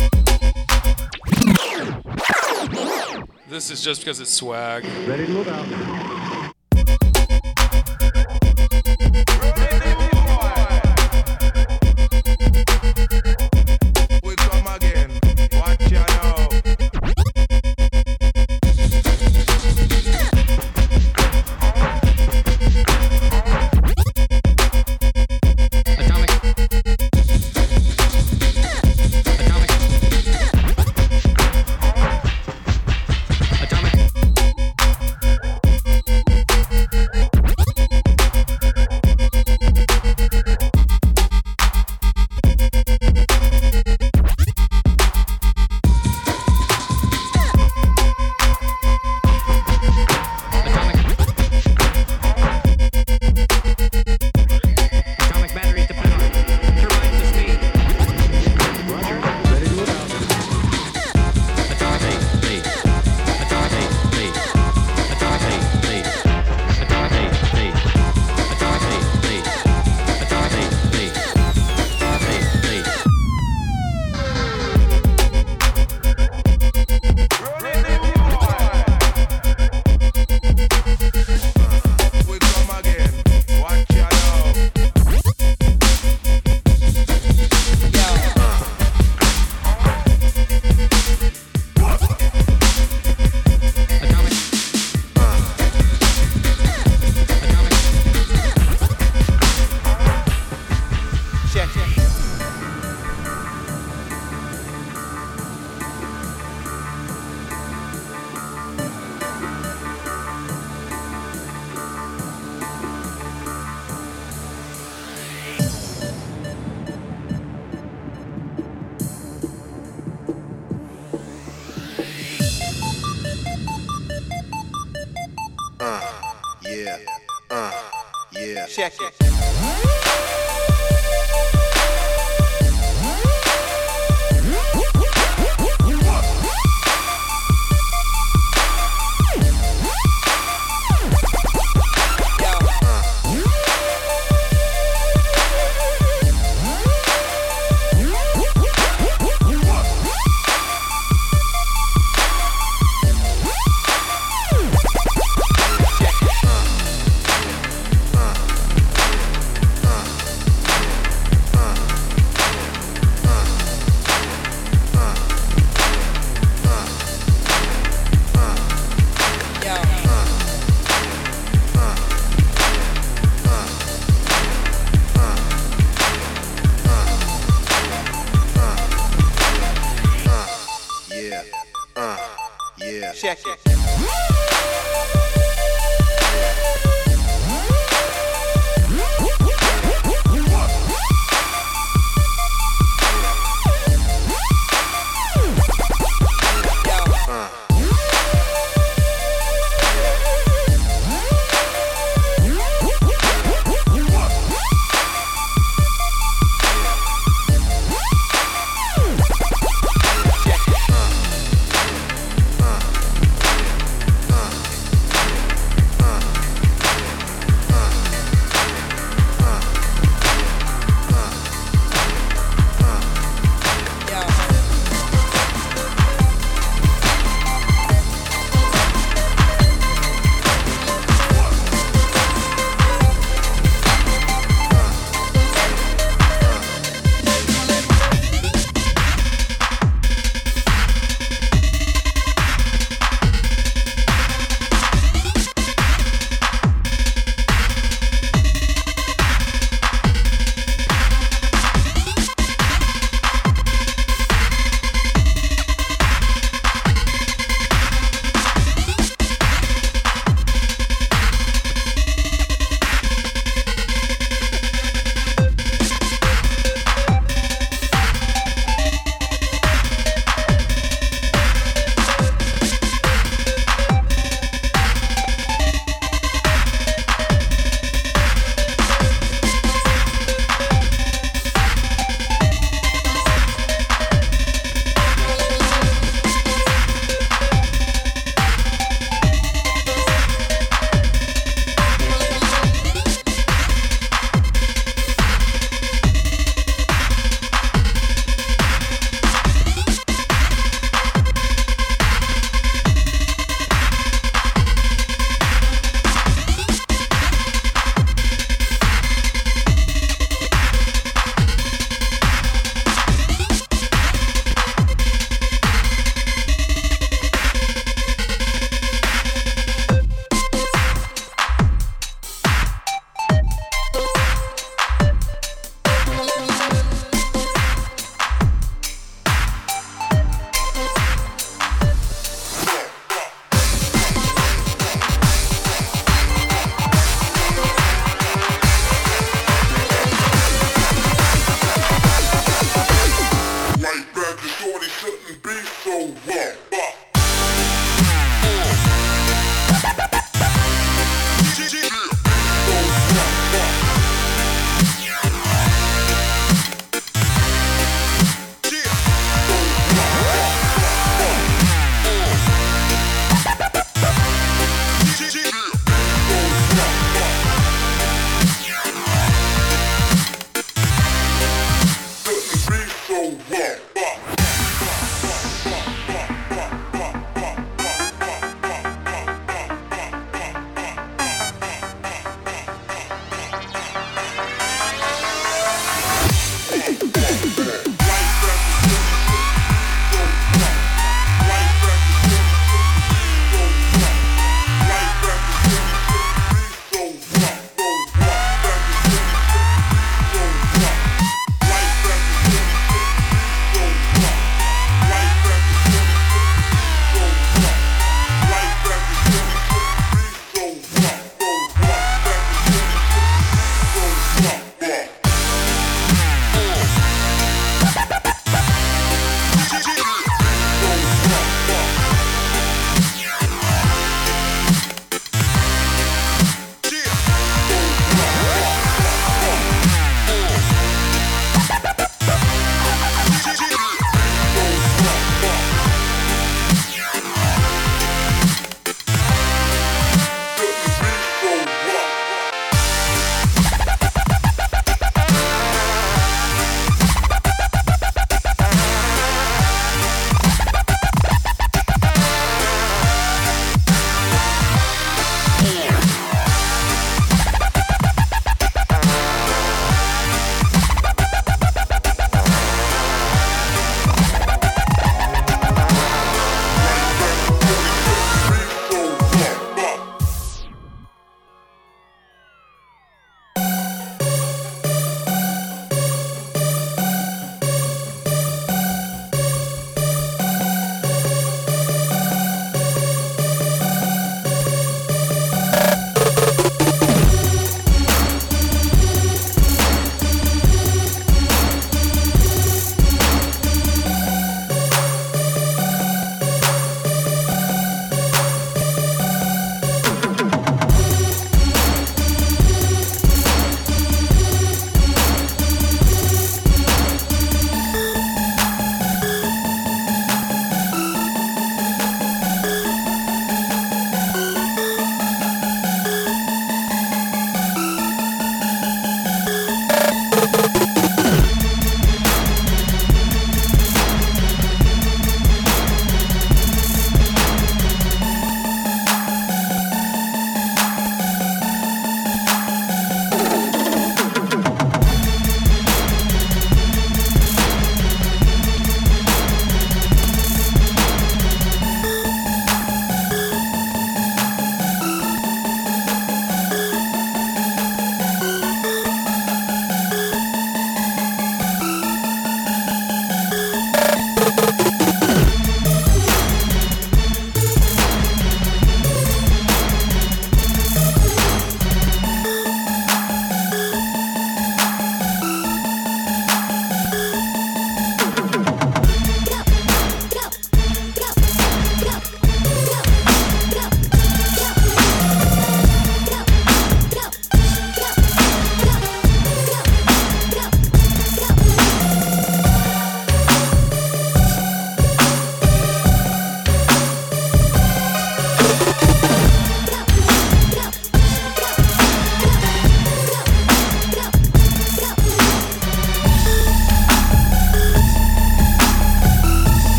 This 3.48 3.70
is 3.70 3.84
just 3.84 4.02
because 4.02 4.20
it's 4.20 4.34
swag. 4.34 4.84
Ready 5.08 5.28
to 5.28 5.32
move 5.32 5.48
out. 5.48 6.17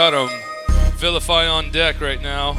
Got 0.00 0.14
him. 0.14 0.40
Vilify 0.96 1.46
on 1.46 1.70
deck 1.70 2.00
right 2.00 2.22
now. 2.22 2.49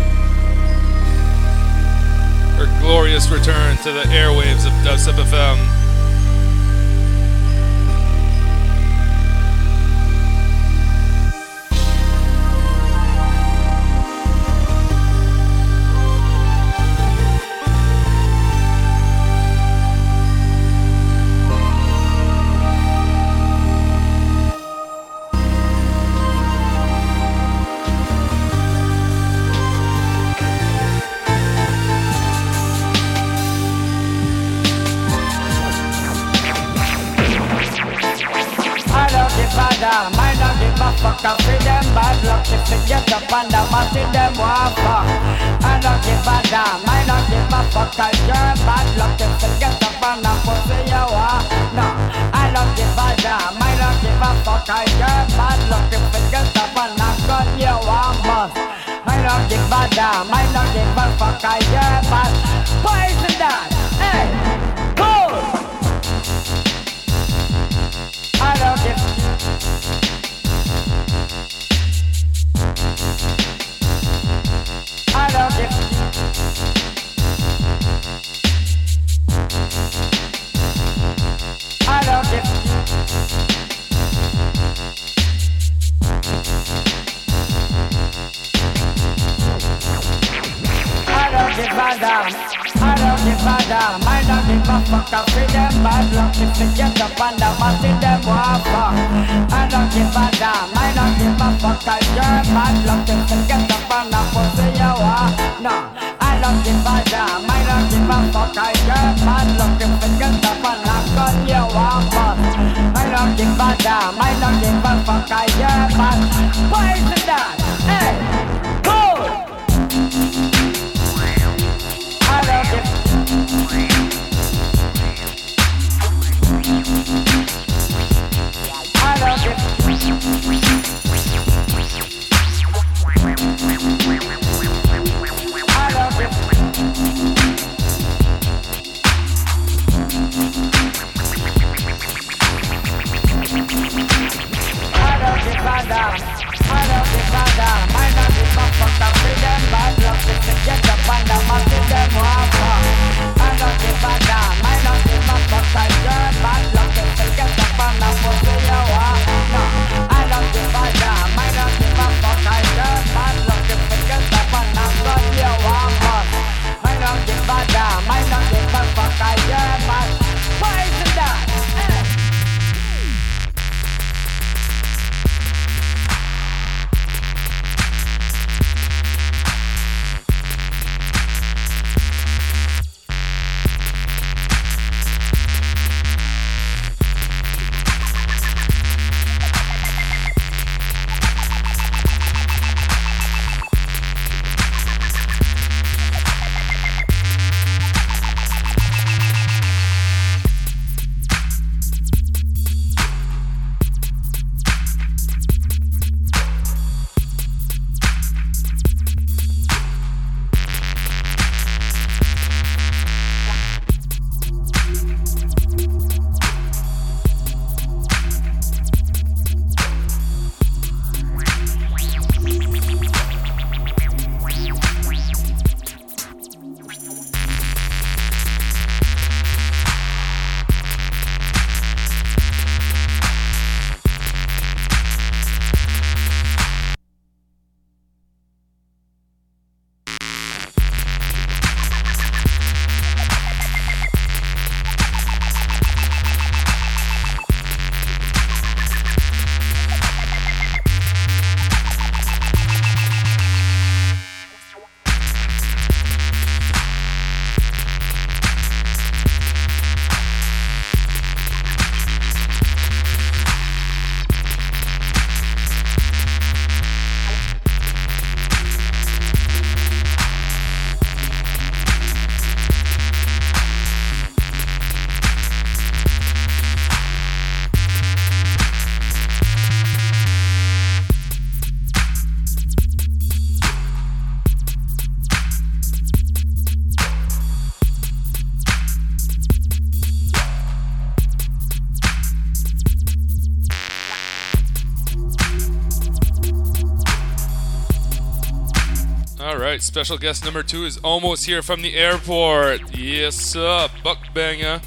Right, 299.82 299.88
special 299.88 300.20
guest 300.20 300.45
number 300.45 300.62
two 300.62 300.86
is 300.86 300.99
almost 300.99 301.44
here 301.44 301.64
from 301.64 301.82
the 301.82 301.95
airport. 301.95 302.95
Yes, 302.95 303.36
sir, 303.36 303.90
Buck 304.03 304.20
Banger. 304.32 304.80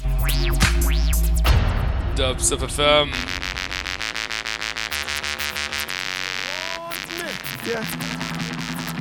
Dubstep 2.15 2.59
FM. 2.63 3.11
Yeah. 7.67 7.83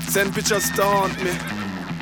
Send 0.08 0.34
pictures, 0.34 0.68
don't 0.70 1.16
me. 1.22 1.30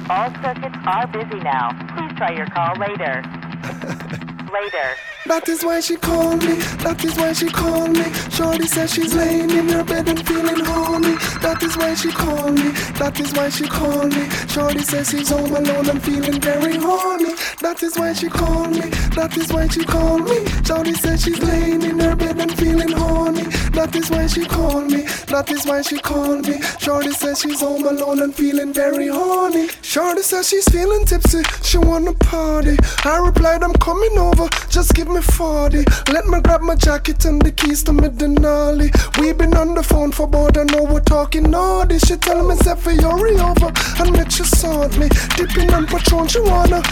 All 0.09 0.32
circuits 0.40 0.78
are 0.86 1.06
busy 1.09 1.40
now. 1.43 1.77
Please 1.94 2.16
try 2.16 2.35
your 2.35 2.47
call 2.47 2.74
later. 2.77 3.23
later. 4.55 4.97
That 5.32 5.48
is 5.48 5.64
why 5.64 5.80
she 5.80 5.96
called 5.96 6.44
me, 6.44 6.56
that 6.84 7.02
is 7.02 7.16
why 7.16 7.32
she 7.32 7.48
called 7.48 7.96
me. 7.96 8.04
Shorty 8.28 8.66
says 8.66 8.92
she's 8.92 9.14
laying 9.14 9.48
in 9.48 9.66
her 9.70 9.82
bed 9.82 10.06
and 10.06 10.20
feeling 10.28 10.62
horny. 10.62 11.16
That 11.40 11.62
is 11.62 11.74
why 11.74 11.94
she 11.94 12.12
called 12.12 12.52
me, 12.54 12.68
that 13.00 13.18
is 13.18 13.32
why 13.32 13.48
she 13.48 13.66
called 13.66 14.14
me. 14.14 14.28
Shorty 14.52 14.80
says 14.80 15.09
she's 15.09 15.30
home 15.30 15.56
alone 15.56 15.88
and 15.88 16.02
feeling 16.02 16.38
very 16.38 16.76
horny. 16.76 17.32
That 17.62 17.80
is 17.80 17.97
why 17.97 18.12
she 18.12 18.28
called 18.28 18.72
me, 18.72 18.90
that 19.14 19.36
is 19.36 19.52
why 19.52 19.68
she 19.68 19.84
called 19.84 20.24
me. 20.24 20.44
Shorty 20.64 20.94
said 20.94 21.20
she's 21.20 21.40
laying 21.40 21.82
in 21.82 22.01
her 22.01 22.16
bed 22.16 22.39
and 22.40 22.52
feeling 22.59 22.90
horny. 22.90 23.44
That 23.70 23.94
is 23.94 24.10
why 24.10 24.26
she 24.26 24.44
called 24.44 24.90
me, 24.90 25.02
that 25.28 25.48
is 25.48 25.64
why 25.64 25.82
she 25.82 25.98
called 25.98 26.48
me. 26.48 26.60
Shorty 26.80 27.12
says 27.12 27.40
she's 27.40 27.60
home 27.60 27.86
alone 27.86 28.20
and 28.20 28.34
feeling 28.34 28.72
very 28.72 29.06
horny. 29.06 29.68
Shorty 29.80 30.22
says 30.22 30.48
she's 30.48 30.68
feeling 30.68 31.05
tipsy, 31.06 31.43
she 31.62 31.78
wanna 31.78 32.14
party. 32.14 32.76
I 33.05 33.22
replied, 33.24 33.62
I'm 33.62 33.74
coming 33.74 34.18
over, 34.18 34.48
just 34.68 34.94
give 34.94 35.09
me 35.09 35.20
40. 35.20 35.84
Let 36.12 36.26
me 36.26 36.40
grab 36.40 36.62
my 36.62 36.74
jacket 36.74 37.24
and 37.24 37.40
the 37.40 37.52
keys 37.52 37.84
to 37.84 37.93
my 37.93 38.09
Denali. 38.09 38.90
we 39.20 39.32
been 39.32 39.55
on 39.55 39.74
the 39.74 39.84
phone 39.84 40.10
for 40.10 40.24
about 40.24 40.56
an 40.56 40.74
hour 40.74 41.01
talking 41.01 41.51
naughty. 41.51 41.98
She 42.01 42.16
tell 42.16 42.43
me, 42.47 42.56
for 42.56 42.90
hurry 42.90 43.39
over 43.39 43.72
and 44.02 44.32
she 44.32 44.43
sort 44.44 44.98
me. 44.98 45.09
Dipping 45.36 45.72
on 45.72 45.86
Patron, 45.86 46.26
she 46.26 46.40
wanna 46.40 46.82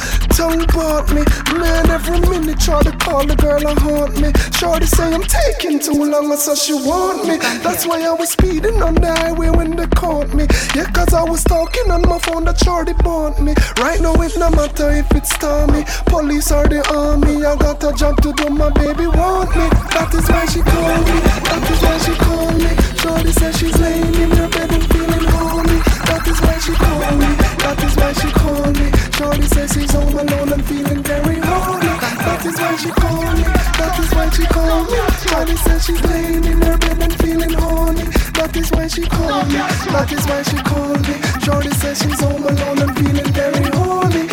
tongue 0.60 0.66
part 0.68 1.12
me. 1.12 1.22
Man, 1.58 1.90
every 1.90 2.20
minute 2.20 2.60
try 2.60 2.82
to 2.82 2.92
call 2.96 3.26
the 3.26 3.36
girl 3.36 3.66
and 3.66 3.78
haunt 3.78 4.20
me. 4.20 4.32
Shorty 4.58 4.86
say 4.86 5.12
I'm 5.12 5.22
taking 5.22 5.78
too 5.78 6.04
long, 6.04 6.32
I 6.32 6.36
so 6.36 6.54
she 6.54 6.74
want 6.74 7.26
me. 7.26 7.36
That's 7.62 7.86
why 7.86 8.02
I 8.02 8.12
was 8.12 8.30
speeding 8.30 8.82
on 8.82 8.94
the 8.94 9.12
highway 9.14 9.50
when 9.50 9.76
they 9.76 9.86
caught 9.86 10.32
me. 10.34 10.46
Yeah, 10.74 10.90
cause 10.92 11.12
I 11.14 11.22
was 11.22 11.44
talking 11.44 11.90
on 11.90 12.02
my 12.02 12.18
phone 12.18 12.44
that 12.44 12.58
Shorty 12.58 12.92
bought 12.94 13.40
me. 13.40 13.54
Right 13.78 14.00
now, 14.00 14.14
it 14.14 14.36
no 14.36 14.50
matter 14.50 14.90
if 14.90 15.10
it's 15.12 15.34
stormy. 15.34 15.84
Police 16.06 16.50
or 16.52 16.66
the 16.68 16.82
army, 16.94 17.44
I 17.44 17.56
got 17.56 17.82
a 17.84 17.92
job 17.92 18.20
to 18.22 18.32
do, 18.32 18.50
my 18.50 18.70
baby 18.70 19.06
want 19.06 19.50
me. 19.56 19.66
That 19.94 20.12
is 20.14 20.28
why 20.28 20.46
she 20.46 20.60
called 20.62 21.04
me, 21.06 21.18
that 21.48 21.64
is 21.70 21.80
why 21.82 21.96
she 21.98 22.14
called 22.14 22.58
me. 22.58 22.72
Shorty 23.00 23.32
says 23.32 23.58
she's 23.58 23.78
laying 23.78 24.14
in 24.14 24.30
her 24.36 24.48
bed 24.48 24.70
and 24.72 24.84
feeling 24.92 25.26
horny. 25.32 25.78
That 26.08 26.26
is 26.26 26.40
why 26.40 26.58
she 26.58 26.72
called 26.72 27.18
me, 27.18 27.30
that 27.64 27.78
is 27.82 27.96
why 27.96 28.12
she 28.12 28.28
called 28.32 28.78
me. 28.78 28.99
Shorty 29.20 29.42
says 29.42 29.70
she's 29.74 29.92
home 29.92 30.14
alone 30.14 30.50
and 30.50 30.64
feeling 30.64 31.02
very 31.02 31.36
horny. 31.40 31.92
That 32.24 32.42
is 32.46 32.56
why 32.58 32.74
she 32.76 32.88
called 32.88 33.36
me, 33.36 33.42
that 33.76 33.98
is 34.00 34.10
why 34.14 34.30
she 34.30 34.44
called 34.46 34.90
me. 34.90 34.96
Shorty 35.28 35.56
says 35.56 35.84
she's 35.84 36.02
laying 36.04 36.42
in 36.42 36.62
her 36.62 36.78
bed 36.78 37.02
and 37.02 37.14
feeling 37.20 37.52
horny. 37.52 38.04
That 38.32 38.56
is 38.56 38.70
why 38.70 38.86
she 38.86 39.02
called 39.02 39.48
me, 39.48 39.60
that 39.92 40.10
is 40.10 40.24
why 40.24 40.42
she 40.42 40.56
called 40.64 41.06
me. 41.06 41.20
Shorty 41.44 41.68
says 41.68 41.98
she's 42.00 42.18
home 42.18 42.44
alone 42.44 42.78
and 42.80 42.96
feeling 42.96 43.32
very 43.34 43.68
horny. 43.76 44.29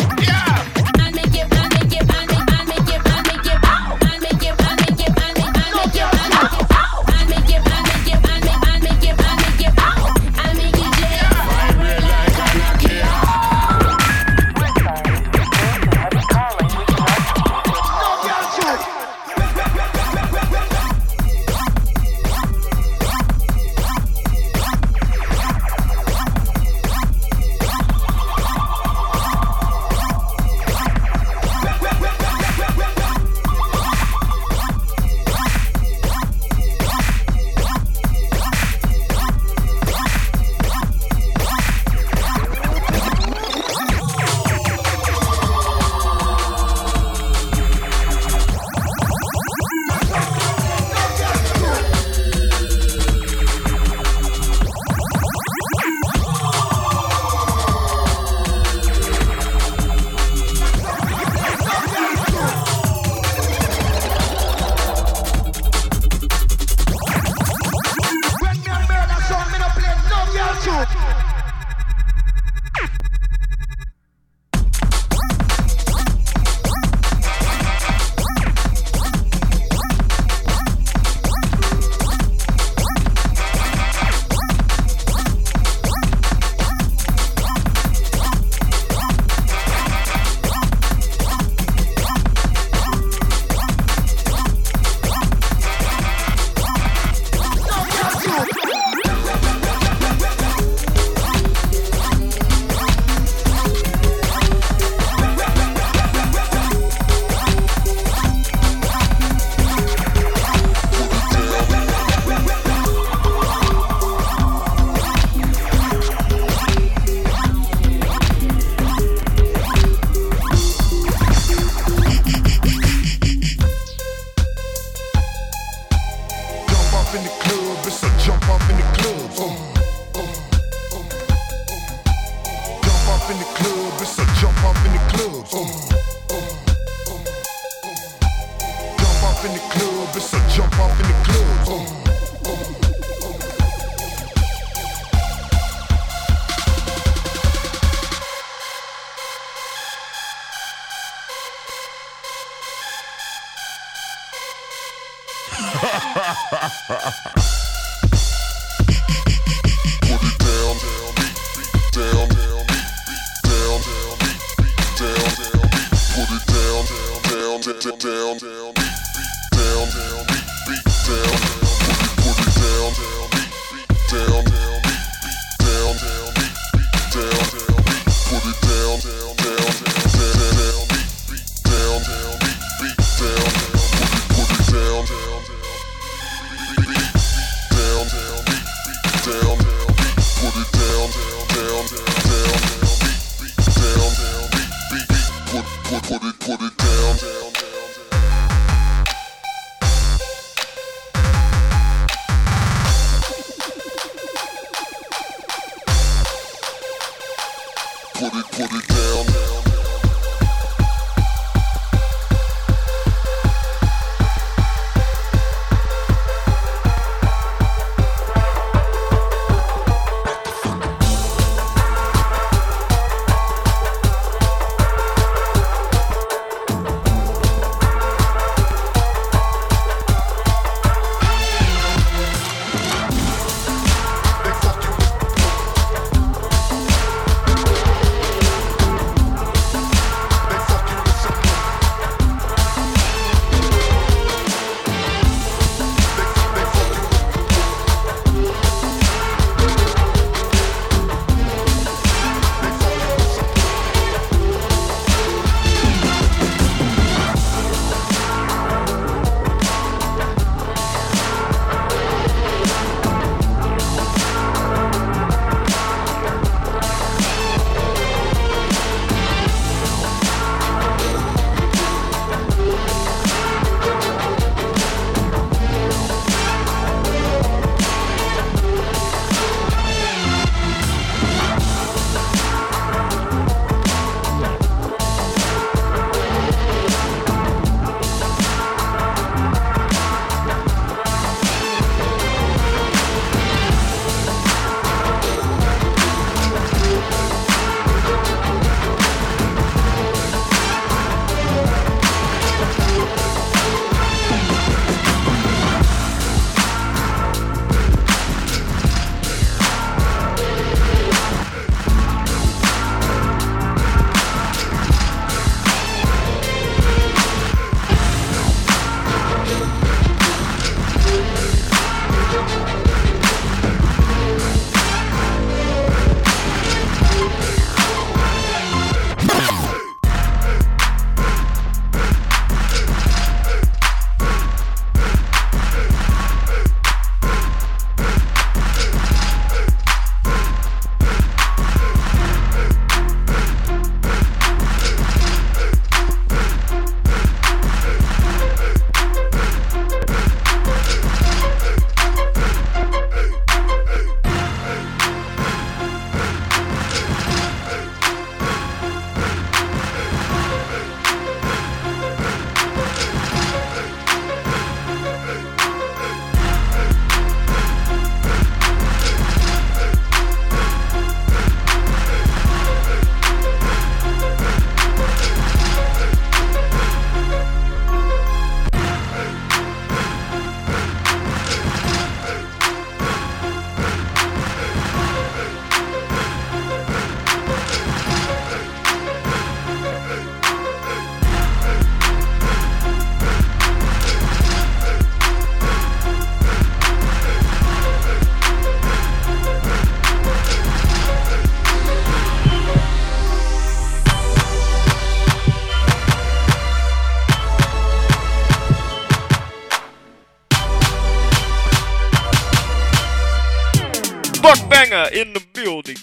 In 415.12 415.32
the 415.32 415.44
building. 415.52 415.96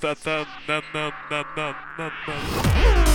ta 0.00 0.14
ta 0.14 0.46
na 0.66 0.80
na 0.94 1.12
na 1.30 1.40
na 1.56 1.66
na 1.98 2.06
na 2.26 3.09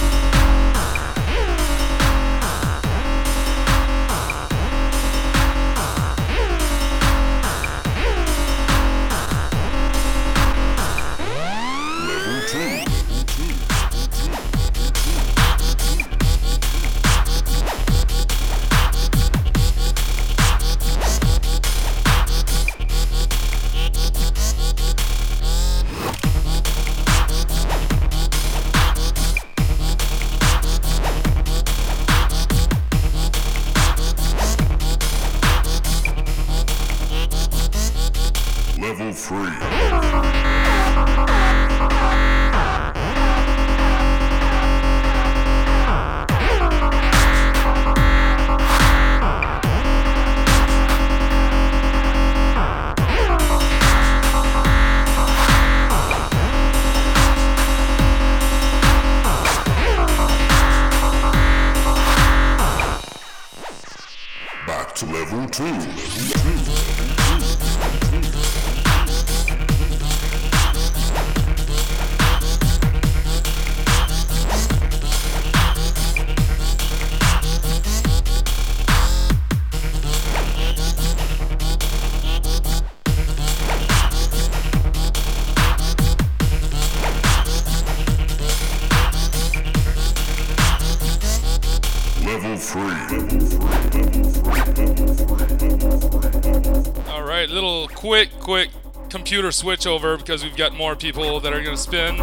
computer 99.35 99.51
switch 99.51 99.85
over 99.85 100.15
because 100.15 100.45
we've 100.45 100.55
got 100.55 100.73
more 100.73 100.95
people 100.95 101.41
that 101.41 101.51
are 101.51 101.61
going 101.61 101.75
to 101.75 101.81
spin. 101.81 102.15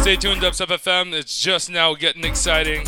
Stay 0.00 0.16
tuned, 0.16 0.40
Dubstep 0.40 0.68
FM. 0.68 1.12
It's 1.12 1.38
just 1.38 1.68
now 1.68 1.92
getting 1.94 2.24
exciting. 2.24 2.86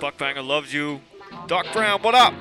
Scotia. 0.00 0.12
Buckbanger 0.12 0.46
loves 0.46 0.72
you. 0.72 1.00
Doc 1.46 1.66
Brown, 1.72 2.02
what 2.02 2.14
up? 2.14 2.34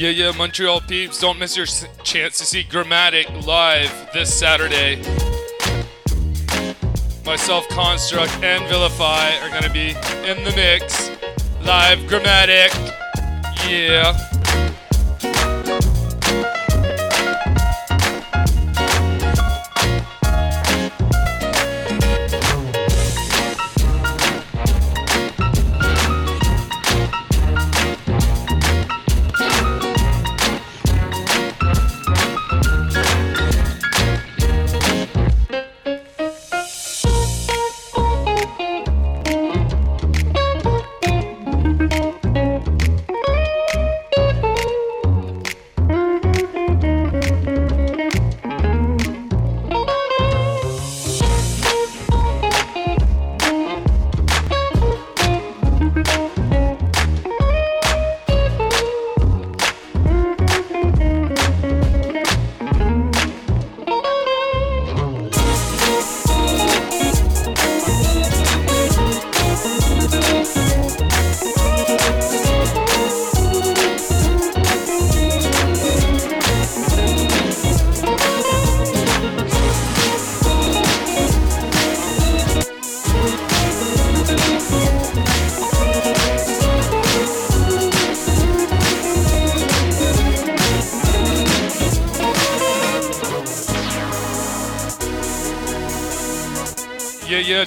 Yeah, 0.00 0.08
yeah, 0.08 0.32
Montreal 0.32 0.80
peeps, 0.80 1.20
don't 1.20 1.38
miss 1.38 1.54
your 1.58 1.66
chance 2.04 2.38
to 2.38 2.46
see 2.46 2.64
Gramatik 2.64 3.44
live 3.44 3.92
this 4.14 4.32
Saturday. 4.32 4.96
Myself, 7.26 7.68
Construct, 7.68 8.32
and 8.42 8.66
Vilify 8.70 9.36
are 9.42 9.50
going 9.50 9.62
to 9.62 9.70
be 9.70 9.90
in 10.26 10.42
the 10.42 10.54
mix. 10.56 11.10
Live 11.66 11.98
Gramatik. 12.08 12.72
Yeah. 13.68 14.39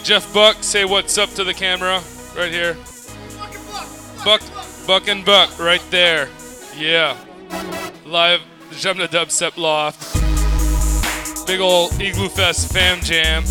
Jeff 0.03 0.33
Buck, 0.33 0.57
say 0.63 0.83
what's 0.83 1.17
up 1.17 1.29
to 1.29 1.45
the 1.45 1.53
camera 1.53 2.01
right 2.35 2.51
here. 2.51 2.75
Buck, 4.25 4.41
Buck 4.85 5.07
and 5.07 5.23
Buck, 5.23 5.57
right 5.59 5.81
there. 5.91 6.27
Yeah. 6.77 7.15
Live, 8.05 8.41
le 8.97 9.07
Dubstep 9.07 9.55
Loft. 9.55 10.13
Big 11.47 11.61
ol' 11.61 11.87
Igloofest 11.91 12.73
fam 12.73 12.99
jam. 12.99 13.43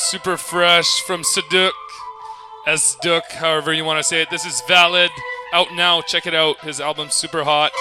super 0.00 0.36
fresh 0.36 1.02
from 1.02 1.22
Saduk, 1.22 1.72
Asduk, 2.66 3.22
however 3.32 3.72
you 3.72 3.84
want 3.84 3.98
to 3.98 4.04
say 4.04 4.22
it. 4.22 4.30
This 4.30 4.46
is 4.46 4.62
Valid, 4.66 5.10
out 5.52 5.72
now. 5.74 6.00
Check 6.02 6.26
it 6.26 6.34
out. 6.34 6.58
His 6.60 6.80
album 6.80 7.10
super 7.10 7.44
hot. 7.44 7.72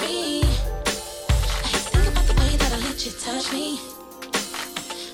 i 0.00 0.44
touch 3.24 3.52
me. 3.52 3.78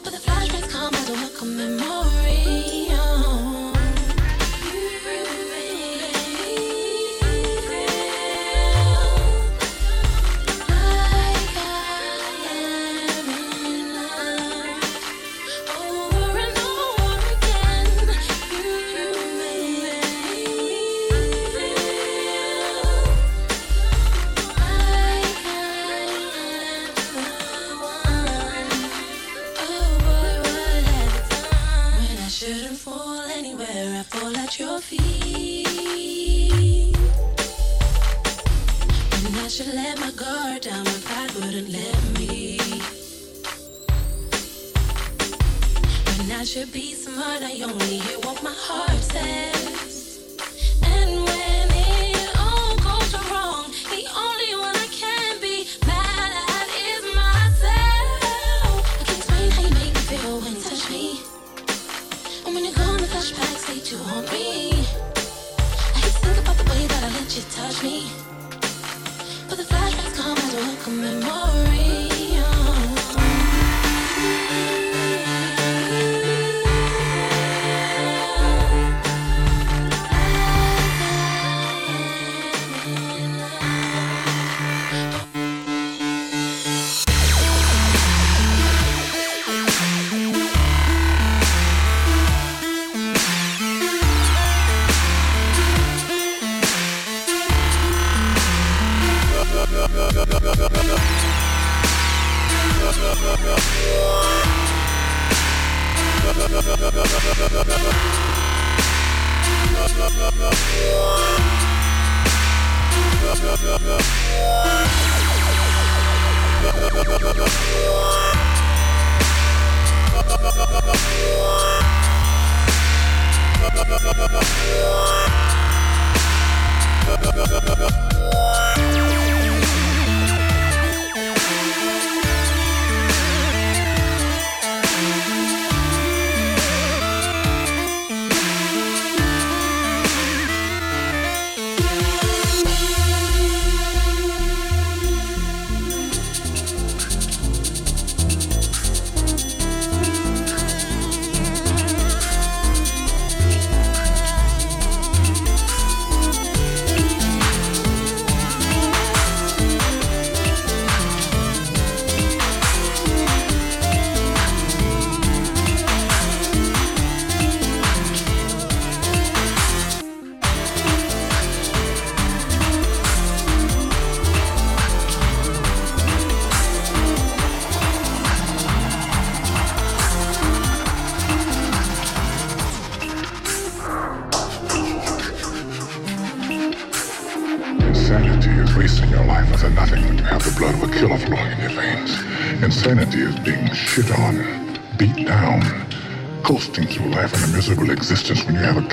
But 0.02 0.12
the 0.12 0.18
flashbacks 0.18 0.68
come 0.70 0.94
as 0.94 1.08
a 1.10 1.12
welcome 1.12 1.56
memory. 1.56 2.86
Oh. 2.90 3.49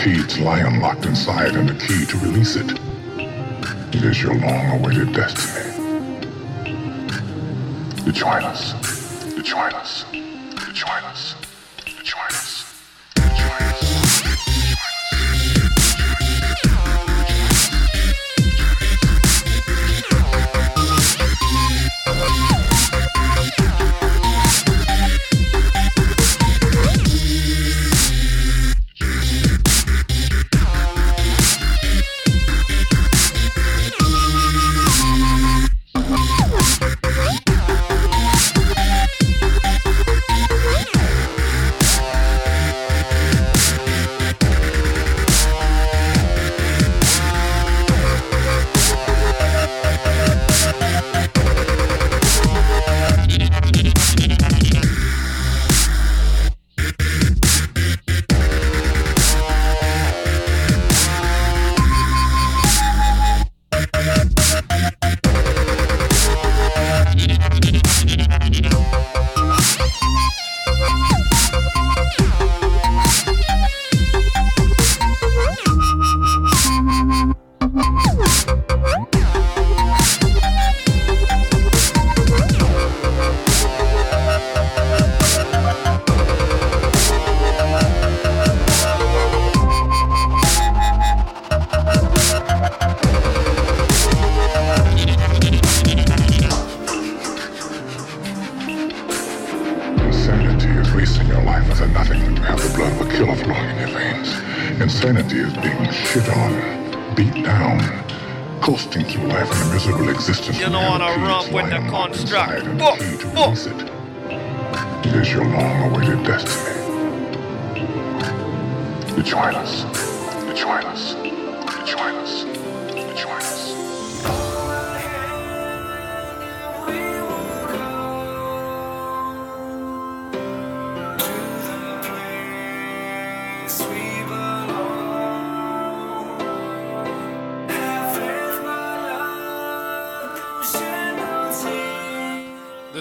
Existence 0.06 0.38
when 0.38 0.58
you 0.58 0.64
have 0.64 0.68
a 0.68 0.74
caged 0.74 0.74
lion 0.74 0.80
locked 0.80 1.06
inside 1.06 1.56
and 1.56 1.70
a 1.70 1.76
key 1.76 2.06
to 2.06 2.18
release 2.18 2.56
it. 2.56 2.80
It 3.96 4.04
is 4.04 4.22
your 4.22 4.36
long-awaited 4.36 5.14
destiny. 5.14 5.74
To 8.06 8.12
join 8.12 8.44
us. 8.44 8.74
To 9.36 9.44
join 9.44 9.74
us. 9.74 9.87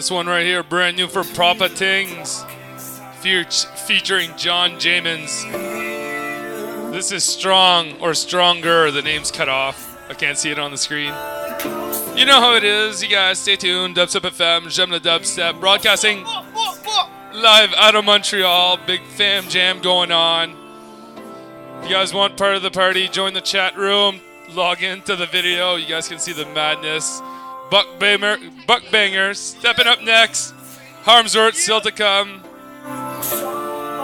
This 0.06 0.12
one 0.12 0.28
right 0.28 0.46
here, 0.46 0.62
brand 0.62 0.96
new 0.96 1.08
for 1.08 1.24
Proper 1.24 1.68
Tings, 1.68 2.44
fe- 3.18 3.42
featuring 3.88 4.30
John 4.36 4.74
Jamins. 4.74 5.42
This 6.92 7.10
is 7.10 7.24
Strong 7.24 8.00
or 8.00 8.14
Stronger. 8.14 8.92
The 8.92 9.02
name's 9.02 9.32
cut 9.32 9.48
off. 9.48 9.98
I 10.08 10.14
can't 10.14 10.38
see 10.38 10.52
it 10.52 10.60
on 10.60 10.70
the 10.70 10.76
screen. 10.76 11.12
You 12.16 12.24
know 12.24 12.40
how 12.40 12.54
it 12.54 12.62
is. 12.62 13.02
You 13.02 13.08
guys 13.08 13.40
stay 13.40 13.56
tuned. 13.56 13.96
Dubstep 13.96 14.20
FM, 14.20 14.70
J'aime 14.70 14.92
le 14.92 15.00
Dubstep, 15.00 15.58
broadcasting 15.58 16.22
live 16.22 17.74
out 17.74 17.96
of 17.96 18.04
Montreal. 18.04 18.78
Big 18.86 19.02
fam 19.02 19.48
jam 19.48 19.82
going 19.82 20.12
on. 20.12 20.54
If 21.82 21.90
you 21.90 21.96
guys 21.96 22.14
want 22.14 22.36
part 22.36 22.54
of 22.54 22.62
the 22.62 22.70
party, 22.70 23.08
join 23.08 23.34
the 23.34 23.40
chat 23.40 23.76
room. 23.76 24.20
Log 24.50 24.84
into 24.84 25.16
the 25.16 25.26
video. 25.26 25.74
You 25.74 25.88
guys 25.88 26.06
can 26.06 26.20
see 26.20 26.32
the 26.32 26.46
madness. 26.46 27.20
Buck 27.70 27.98
Banger, 27.98 28.38
Buck 28.66 28.82
Bangers, 28.92 29.40
stepping 29.40 29.86
up 29.86 30.02
next. 30.02 30.52
Harmsworth 31.02 31.56
still 31.56 31.80
to 31.80 31.90
come. 31.90 32.42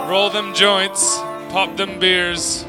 Roll 0.09 0.30
them 0.30 0.52
joints, 0.52 1.18
pop 1.51 1.76
them 1.76 2.01
beers. 2.01 2.64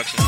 production. 0.00 0.24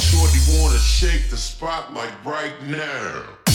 Shorty 0.00 0.38
wanna 0.58 0.78
shake 0.78 1.28
the 1.30 1.36
spot 1.36 1.92
like 1.92 2.24
right 2.24 2.54
now. 2.62 3.45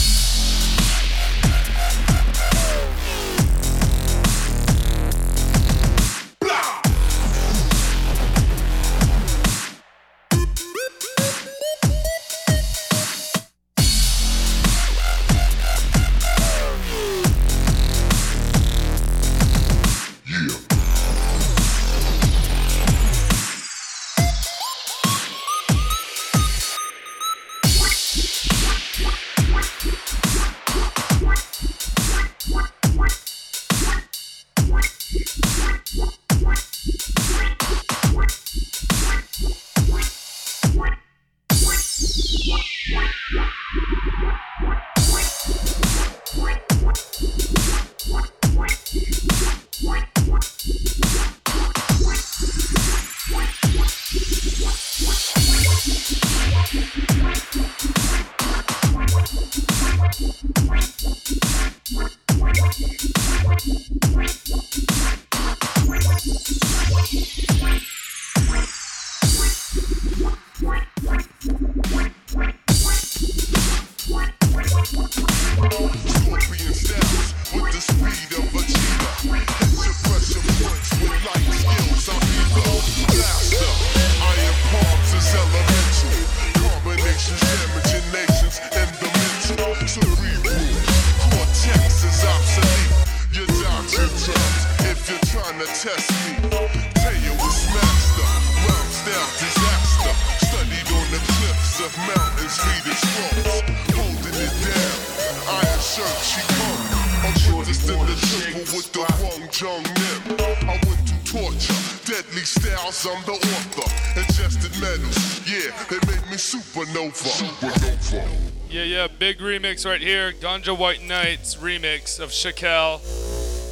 Supernova. 117.14 118.52
Yeah, 118.70 118.84
yeah, 118.84 119.08
big 119.08 119.40
remix 119.40 119.86
right 119.86 120.02
here. 120.02 120.32
Ganja 120.32 120.78
White 120.78 121.04
Night's 121.04 121.56
remix 121.56 122.20
of 122.20 122.30
Shakel. 122.30 123.00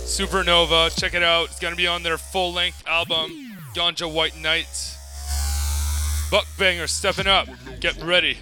Supernova. 0.06 0.98
Check 0.99 1.14
it 1.14 1.24
out. 1.24 1.45
It's 1.45 1.60
going 1.60 1.74
to 1.74 1.78
be 1.78 1.88
on 1.88 2.03
their 2.03 2.18
full 2.18 2.52
length 2.52 2.84
album, 2.86 3.57
Ganja 3.76 4.11
White 4.11 4.38
Night's. 4.38 4.98
Buckbanger 6.30 6.90
stepping 6.90 7.28
up. 7.28 7.48
Get 7.80 8.02
ready. 8.03 8.38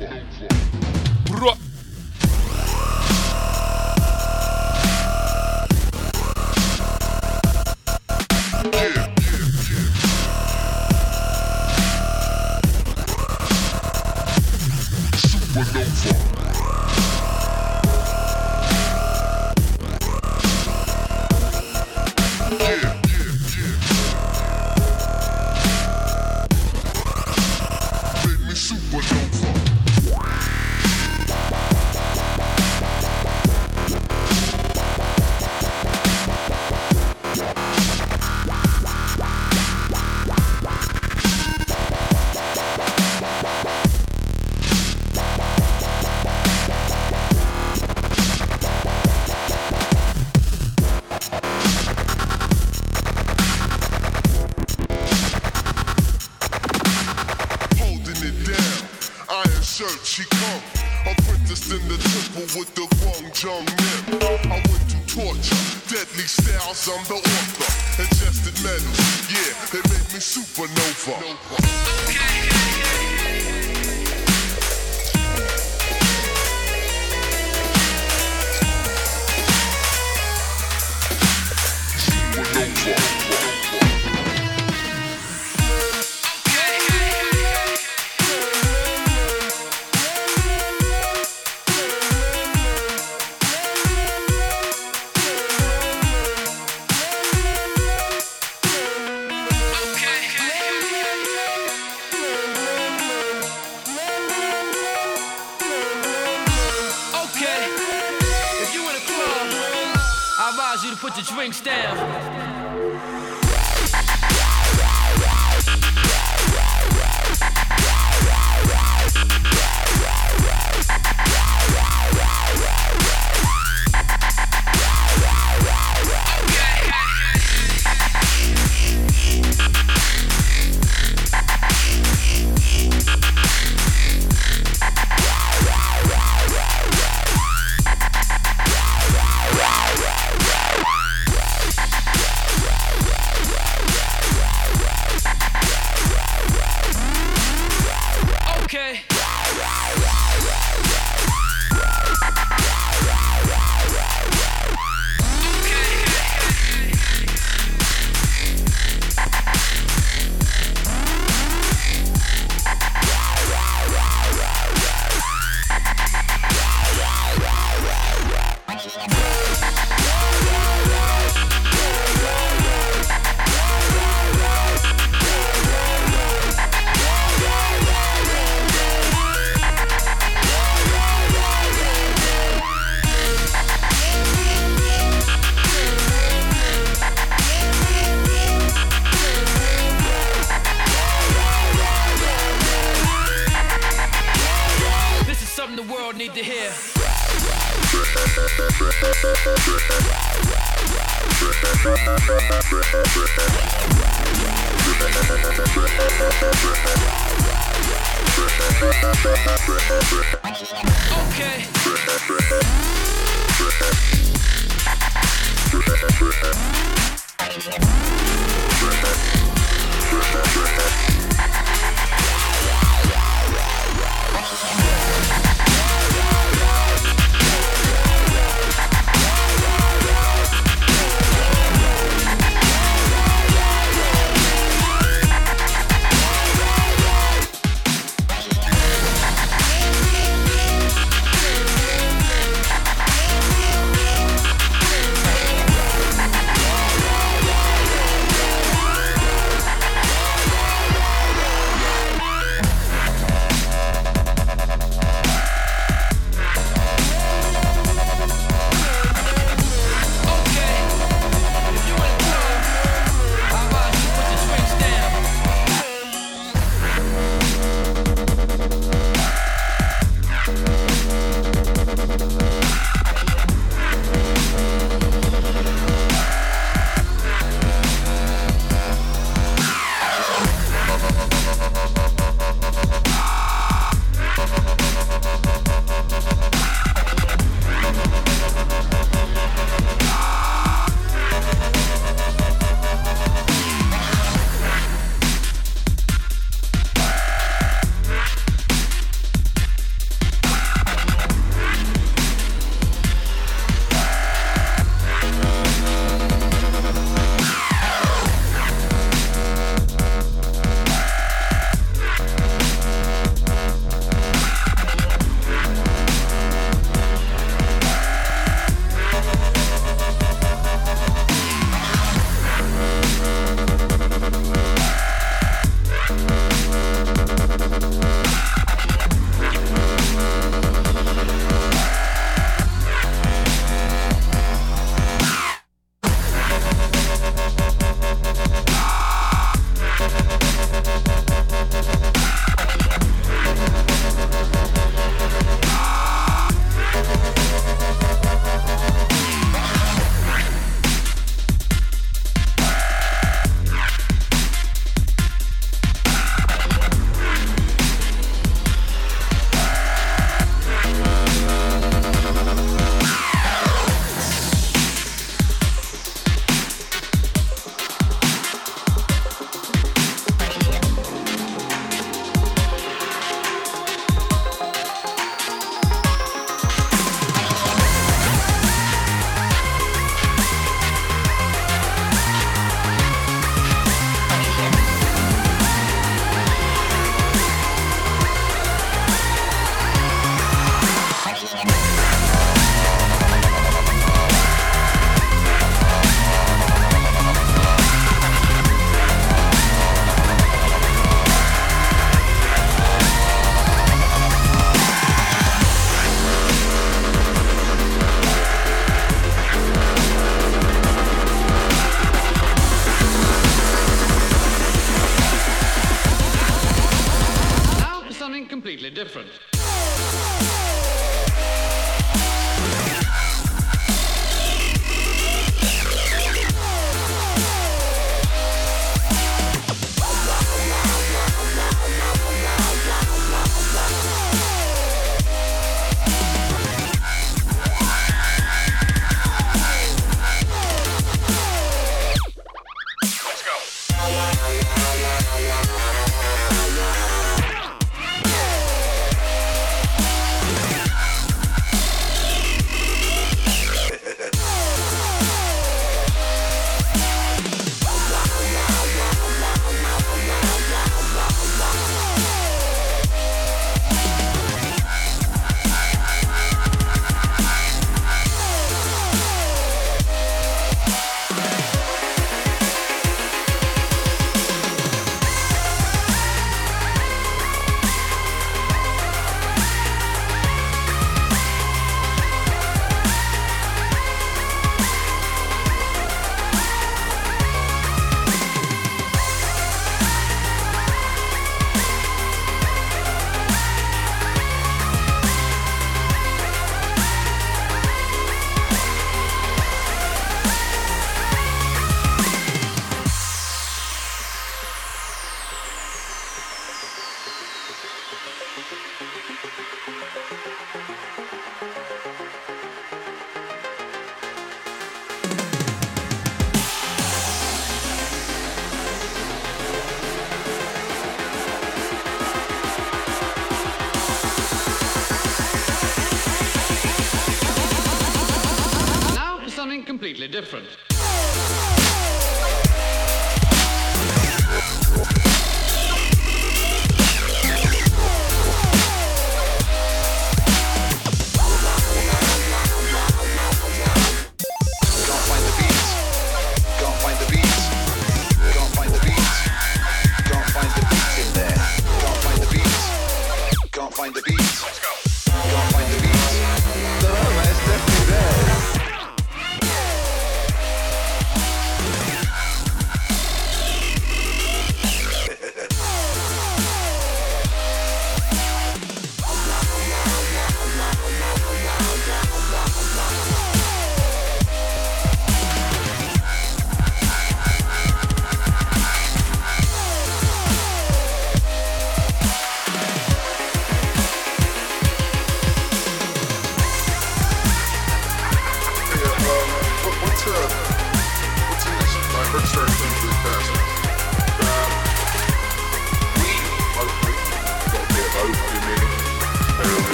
different. 530.37 530.76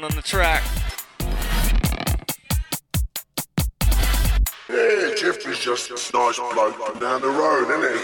going 0.00 0.12
on 0.12 0.16
the 0.16 0.22
track. 0.22 0.62
Hey, 4.68 5.14
Jeffrey's 5.18 5.58
just 5.58 5.90
a 5.90 6.16
nice 6.16 6.38
bloke 6.38 7.00
down 7.00 7.20
the 7.20 7.28
road, 7.28 7.68
isn't 7.70 7.84
it? 7.84 7.97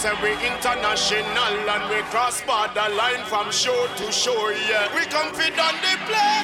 say 0.00 0.10
we 0.22 0.32
international 0.32 1.68
and 1.68 1.90
we 1.90 2.00
cross 2.08 2.40
border 2.46 2.88
line 2.96 3.22
from 3.26 3.50
shore 3.50 3.86
to 3.98 4.10
shore, 4.10 4.54
yeah. 4.54 4.88
We 4.94 5.04
confident 5.04 5.76
the 5.84 5.94
play. 6.08 6.39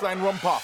baseline 0.00 0.20
rumpa. 0.22 0.60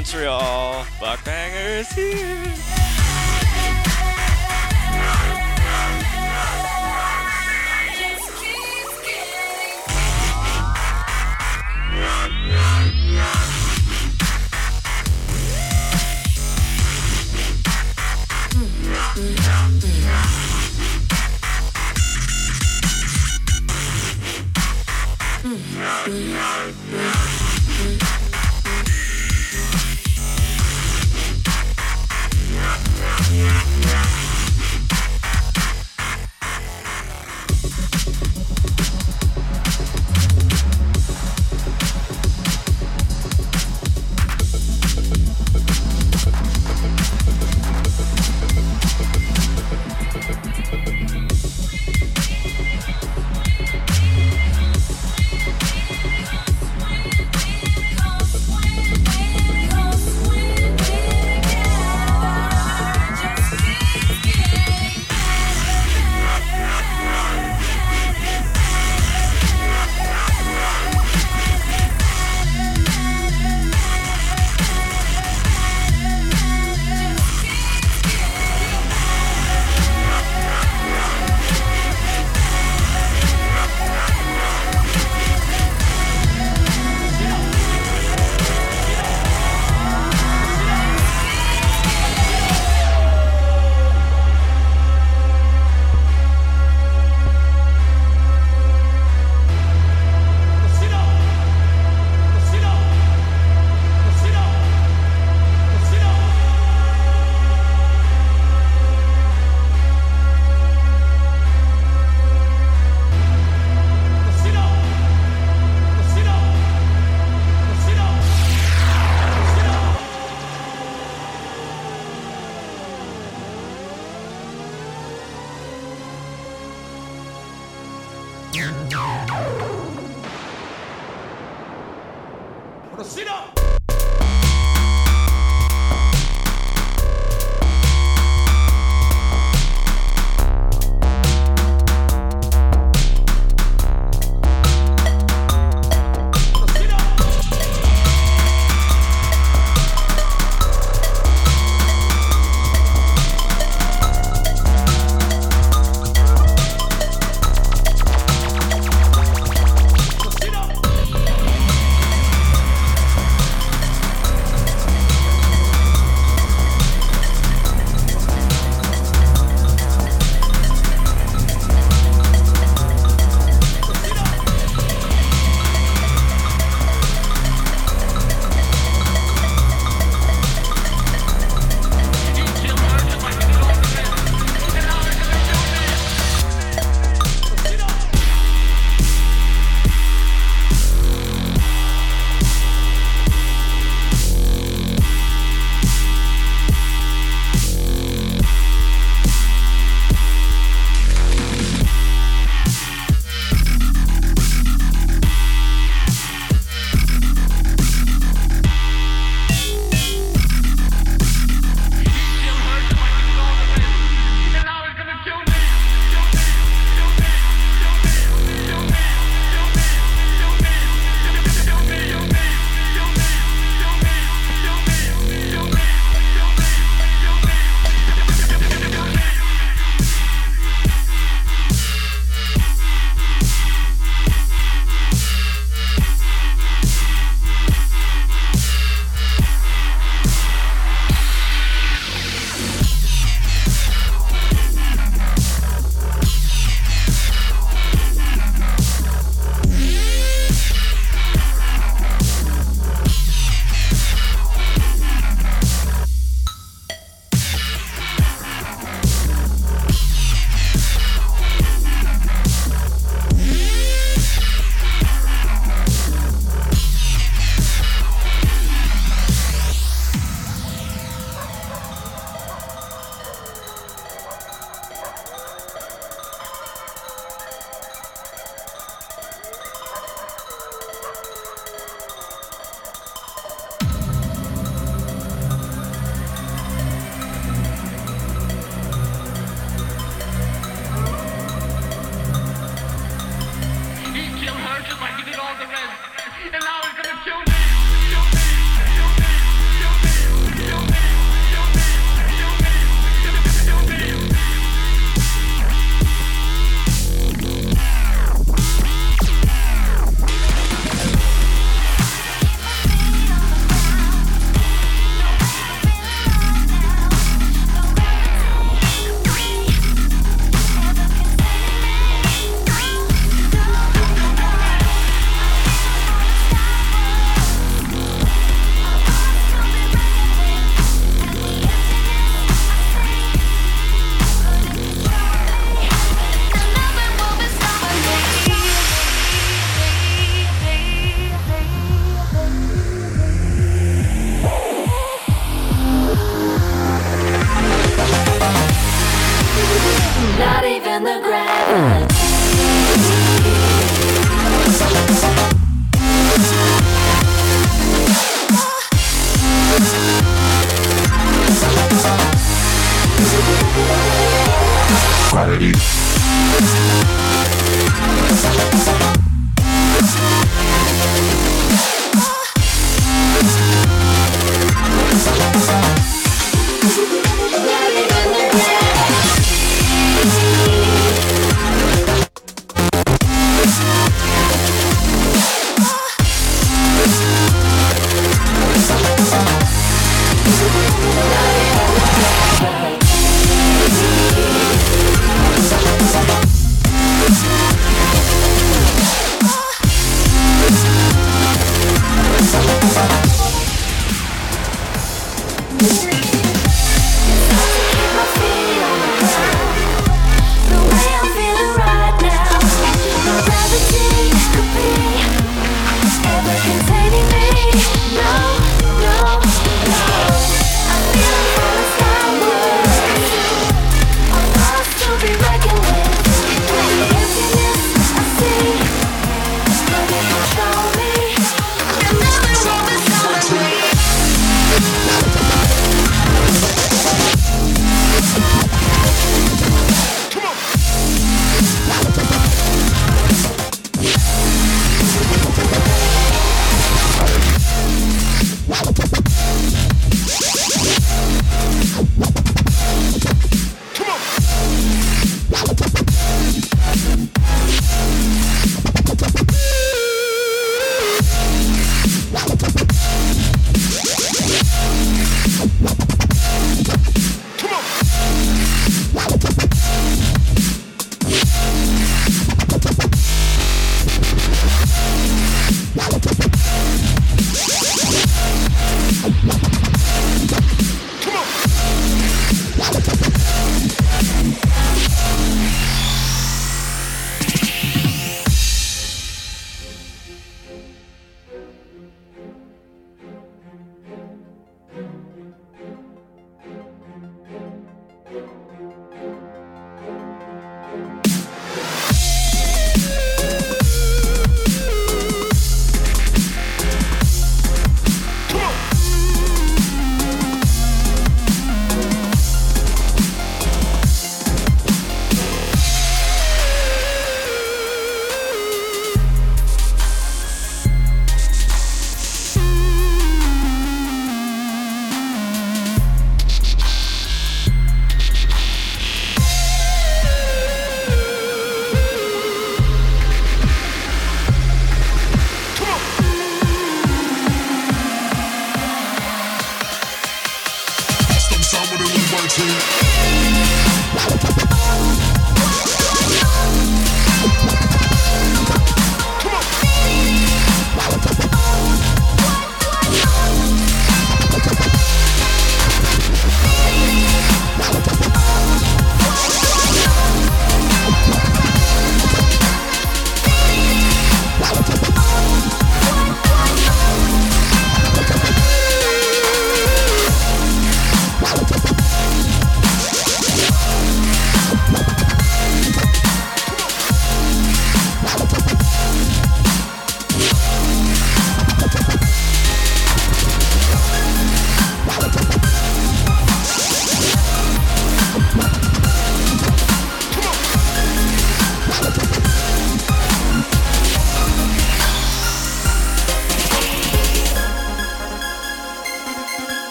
Montreal. 0.00 0.86
Buckbangers 0.98 1.92
here. 1.92 2.49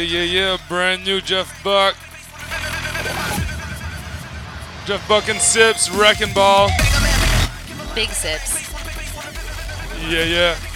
Yeah, 0.00 0.22
yeah, 0.22 0.50
yeah. 0.52 0.56
Brand 0.66 1.04
new 1.04 1.20
Jeff 1.20 1.62
Buck. 1.62 1.94
Jeff 4.86 5.06
Buck 5.06 5.28
and 5.28 5.38
Sips, 5.38 5.90
Wrecking 5.90 6.32
Ball. 6.32 6.70
Big 7.94 8.08
Sips. 8.08 8.72
Yeah, 10.08 10.24
yeah. 10.24 10.69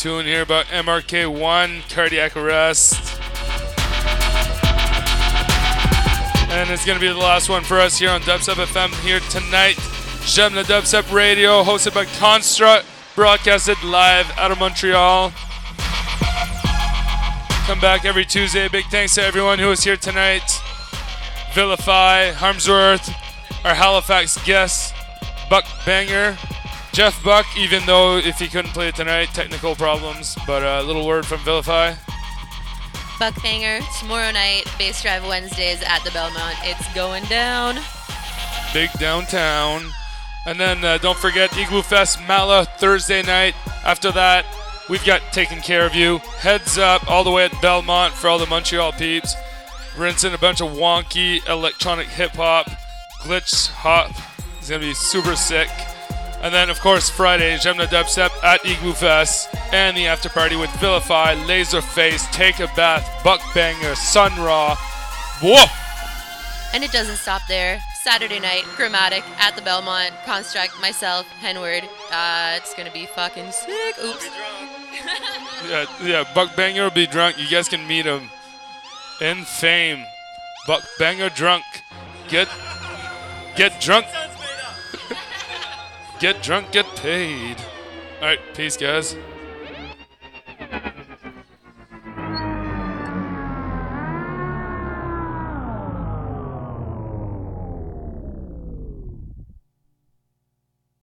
Tune 0.00 0.24
here 0.24 0.40
about 0.40 0.64
MRK1, 0.66 1.94
cardiac 1.94 2.34
arrest. 2.34 2.94
And 6.50 6.70
it's 6.70 6.86
going 6.86 6.98
to 6.98 7.00
be 7.02 7.12
the 7.12 7.18
last 7.18 7.50
one 7.50 7.62
for 7.62 7.78
us 7.78 7.98
here 7.98 8.08
on 8.08 8.22
Dubstep 8.22 8.54
FM 8.54 8.94
here 9.04 9.20
tonight. 9.28 9.74
Jemna 10.24 10.64
Dubstep 10.64 11.12
Radio, 11.12 11.62
hosted 11.62 11.92
by 11.92 12.06
Construct, 12.18 12.86
broadcasted 13.14 13.76
live 13.84 14.30
out 14.38 14.50
of 14.50 14.58
Montreal. 14.58 15.32
Come 17.66 17.80
back 17.80 18.06
every 18.06 18.24
Tuesday. 18.24 18.68
Big 18.68 18.86
thanks 18.86 19.16
to 19.16 19.22
everyone 19.22 19.58
who 19.58 19.68
was 19.68 19.84
here 19.84 19.98
tonight. 19.98 20.62
Vilify, 21.52 22.30
Harmsworth, 22.30 23.06
our 23.66 23.74
Halifax 23.74 24.42
guest, 24.46 24.94
Buck 25.50 25.66
Banger, 25.84 26.38
Jeff 26.92 27.22
Buck, 27.22 27.46
even 27.56 27.84
though 27.86 28.16
if 28.16 28.38
he 28.38 28.48
couldn't 28.48 28.72
play 28.72 28.90
tonight, 28.90 29.28
technical 29.32 29.74
problems. 29.74 30.36
But 30.46 30.62
a 30.62 30.82
little 30.82 31.06
word 31.06 31.24
from 31.24 31.38
Vilify. 31.40 31.94
Buckbanger, 33.18 33.82
tomorrow 34.00 34.30
night, 34.30 34.64
Bass 34.78 35.02
Drive 35.02 35.26
Wednesdays 35.26 35.82
at 35.82 36.02
the 36.04 36.10
Belmont. 36.10 36.56
It's 36.62 36.94
going 36.94 37.24
down. 37.24 37.78
Big 38.72 38.90
downtown. 38.98 39.82
And 40.46 40.58
then 40.58 40.82
uh, 40.84 40.98
don't 40.98 41.18
forget 41.18 41.50
Igloofest 41.50 42.26
Mala 42.26 42.64
Thursday 42.78 43.22
night. 43.22 43.54
After 43.84 44.10
that, 44.12 44.46
we've 44.88 45.04
got 45.04 45.20
Taking 45.32 45.60
Care 45.60 45.84
of 45.84 45.94
You. 45.94 46.18
Heads 46.38 46.78
up 46.78 47.08
all 47.10 47.22
the 47.22 47.30
way 47.30 47.44
at 47.44 47.62
Belmont 47.62 48.14
for 48.14 48.28
all 48.28 48.38
the 48.38 48.46
Montreal 48.46 48.92
peeps. 48.92 49.34
Rinsing 49.98 50.32
a 50.32 50.38
bunch 50.38 50.60
of 50.62 50.70
wonky 50.70 51.46
electronic 51.46 52.06
hip 52.06 52.32
hop, 52.32 52.70
glitch 53.22 53.68
hop. 53.68 54.12
It's 54.58 54.70
gonna 54.70 54.80
be 54.80 54.94
super 54.94 55.36
sick. 55.36 55.68
And 56.42 56.54
then, 56.54 56.70
of 56.70 56.80
course, 56.80 57.10
Friday, 57.10 57.56
Jemna 57.56 57.86
Dubstep 57.86 58.30
at 58.42 58.60
Igloofest 58.62 59.54
and 59.72 59.94
the 59.96 60.06
after 60.06 60.30
party 60.30 60.56
with 60.56 60.70
Vilify, 60.80 61.34
Laserface, 61.34 62.30
Take 62.32 62.60
a 62.60 62.66
Bath, 62.74 63.04
Buckbanger, 63.22 63.94
Sun 63.94 64.34
Ra. 64.36 64.74
Whoa! 65.42 65.66
And 66.72 66.82
it 66.82 66.92
doesn't 66.92 67.16
stop 67.16 67.42
there. 67.46 67.80
Saturday 67.94 68.40
night, 68.40 68.62
Gramatik 68.76 69.22
at 69.38 69.54
the 69.56 69.62
Belmont, 69.62 70.12
Construct, 70.24 70.72
myself, 70.80 71.26
Henward. 71.42 71.84
Uh, 72.10 72.56
it's 72.56 72.72
gonna 72.74 72.90
be 72.90 73.04
fucking 73.04 73.52
sick. 73.52 73.96
Oops. 74.02 74.26
Yeah, 75.68 75.84
yeah, 76.02 76.24
Buck 76.34 76.56
Banger 76.56 76.84
will 76.84 76.90
be 76.90 77.06
drunk. 77.06 77.38
You 77.38 77.46
guys 77.48 77.68
can 77.68 77.86
meet 77.86 78.06
him 78.06 78.30
in 79.20 79.44
fame. 79.44 80.06
Buck 80.66 80.82
Banger 80.98 81.28
drunk. 81.28 81.64
Get 82.28 82.48
get 83.56 83.78
drunk. 83.80 84.06
Get 86.20 86.42
drunk, 86.42 86.70
get 86.70 86.86
paid. 86.96 87.56
Alright, 88.20 88.40
peace 88.54 88.76
guys. 88.76 89.16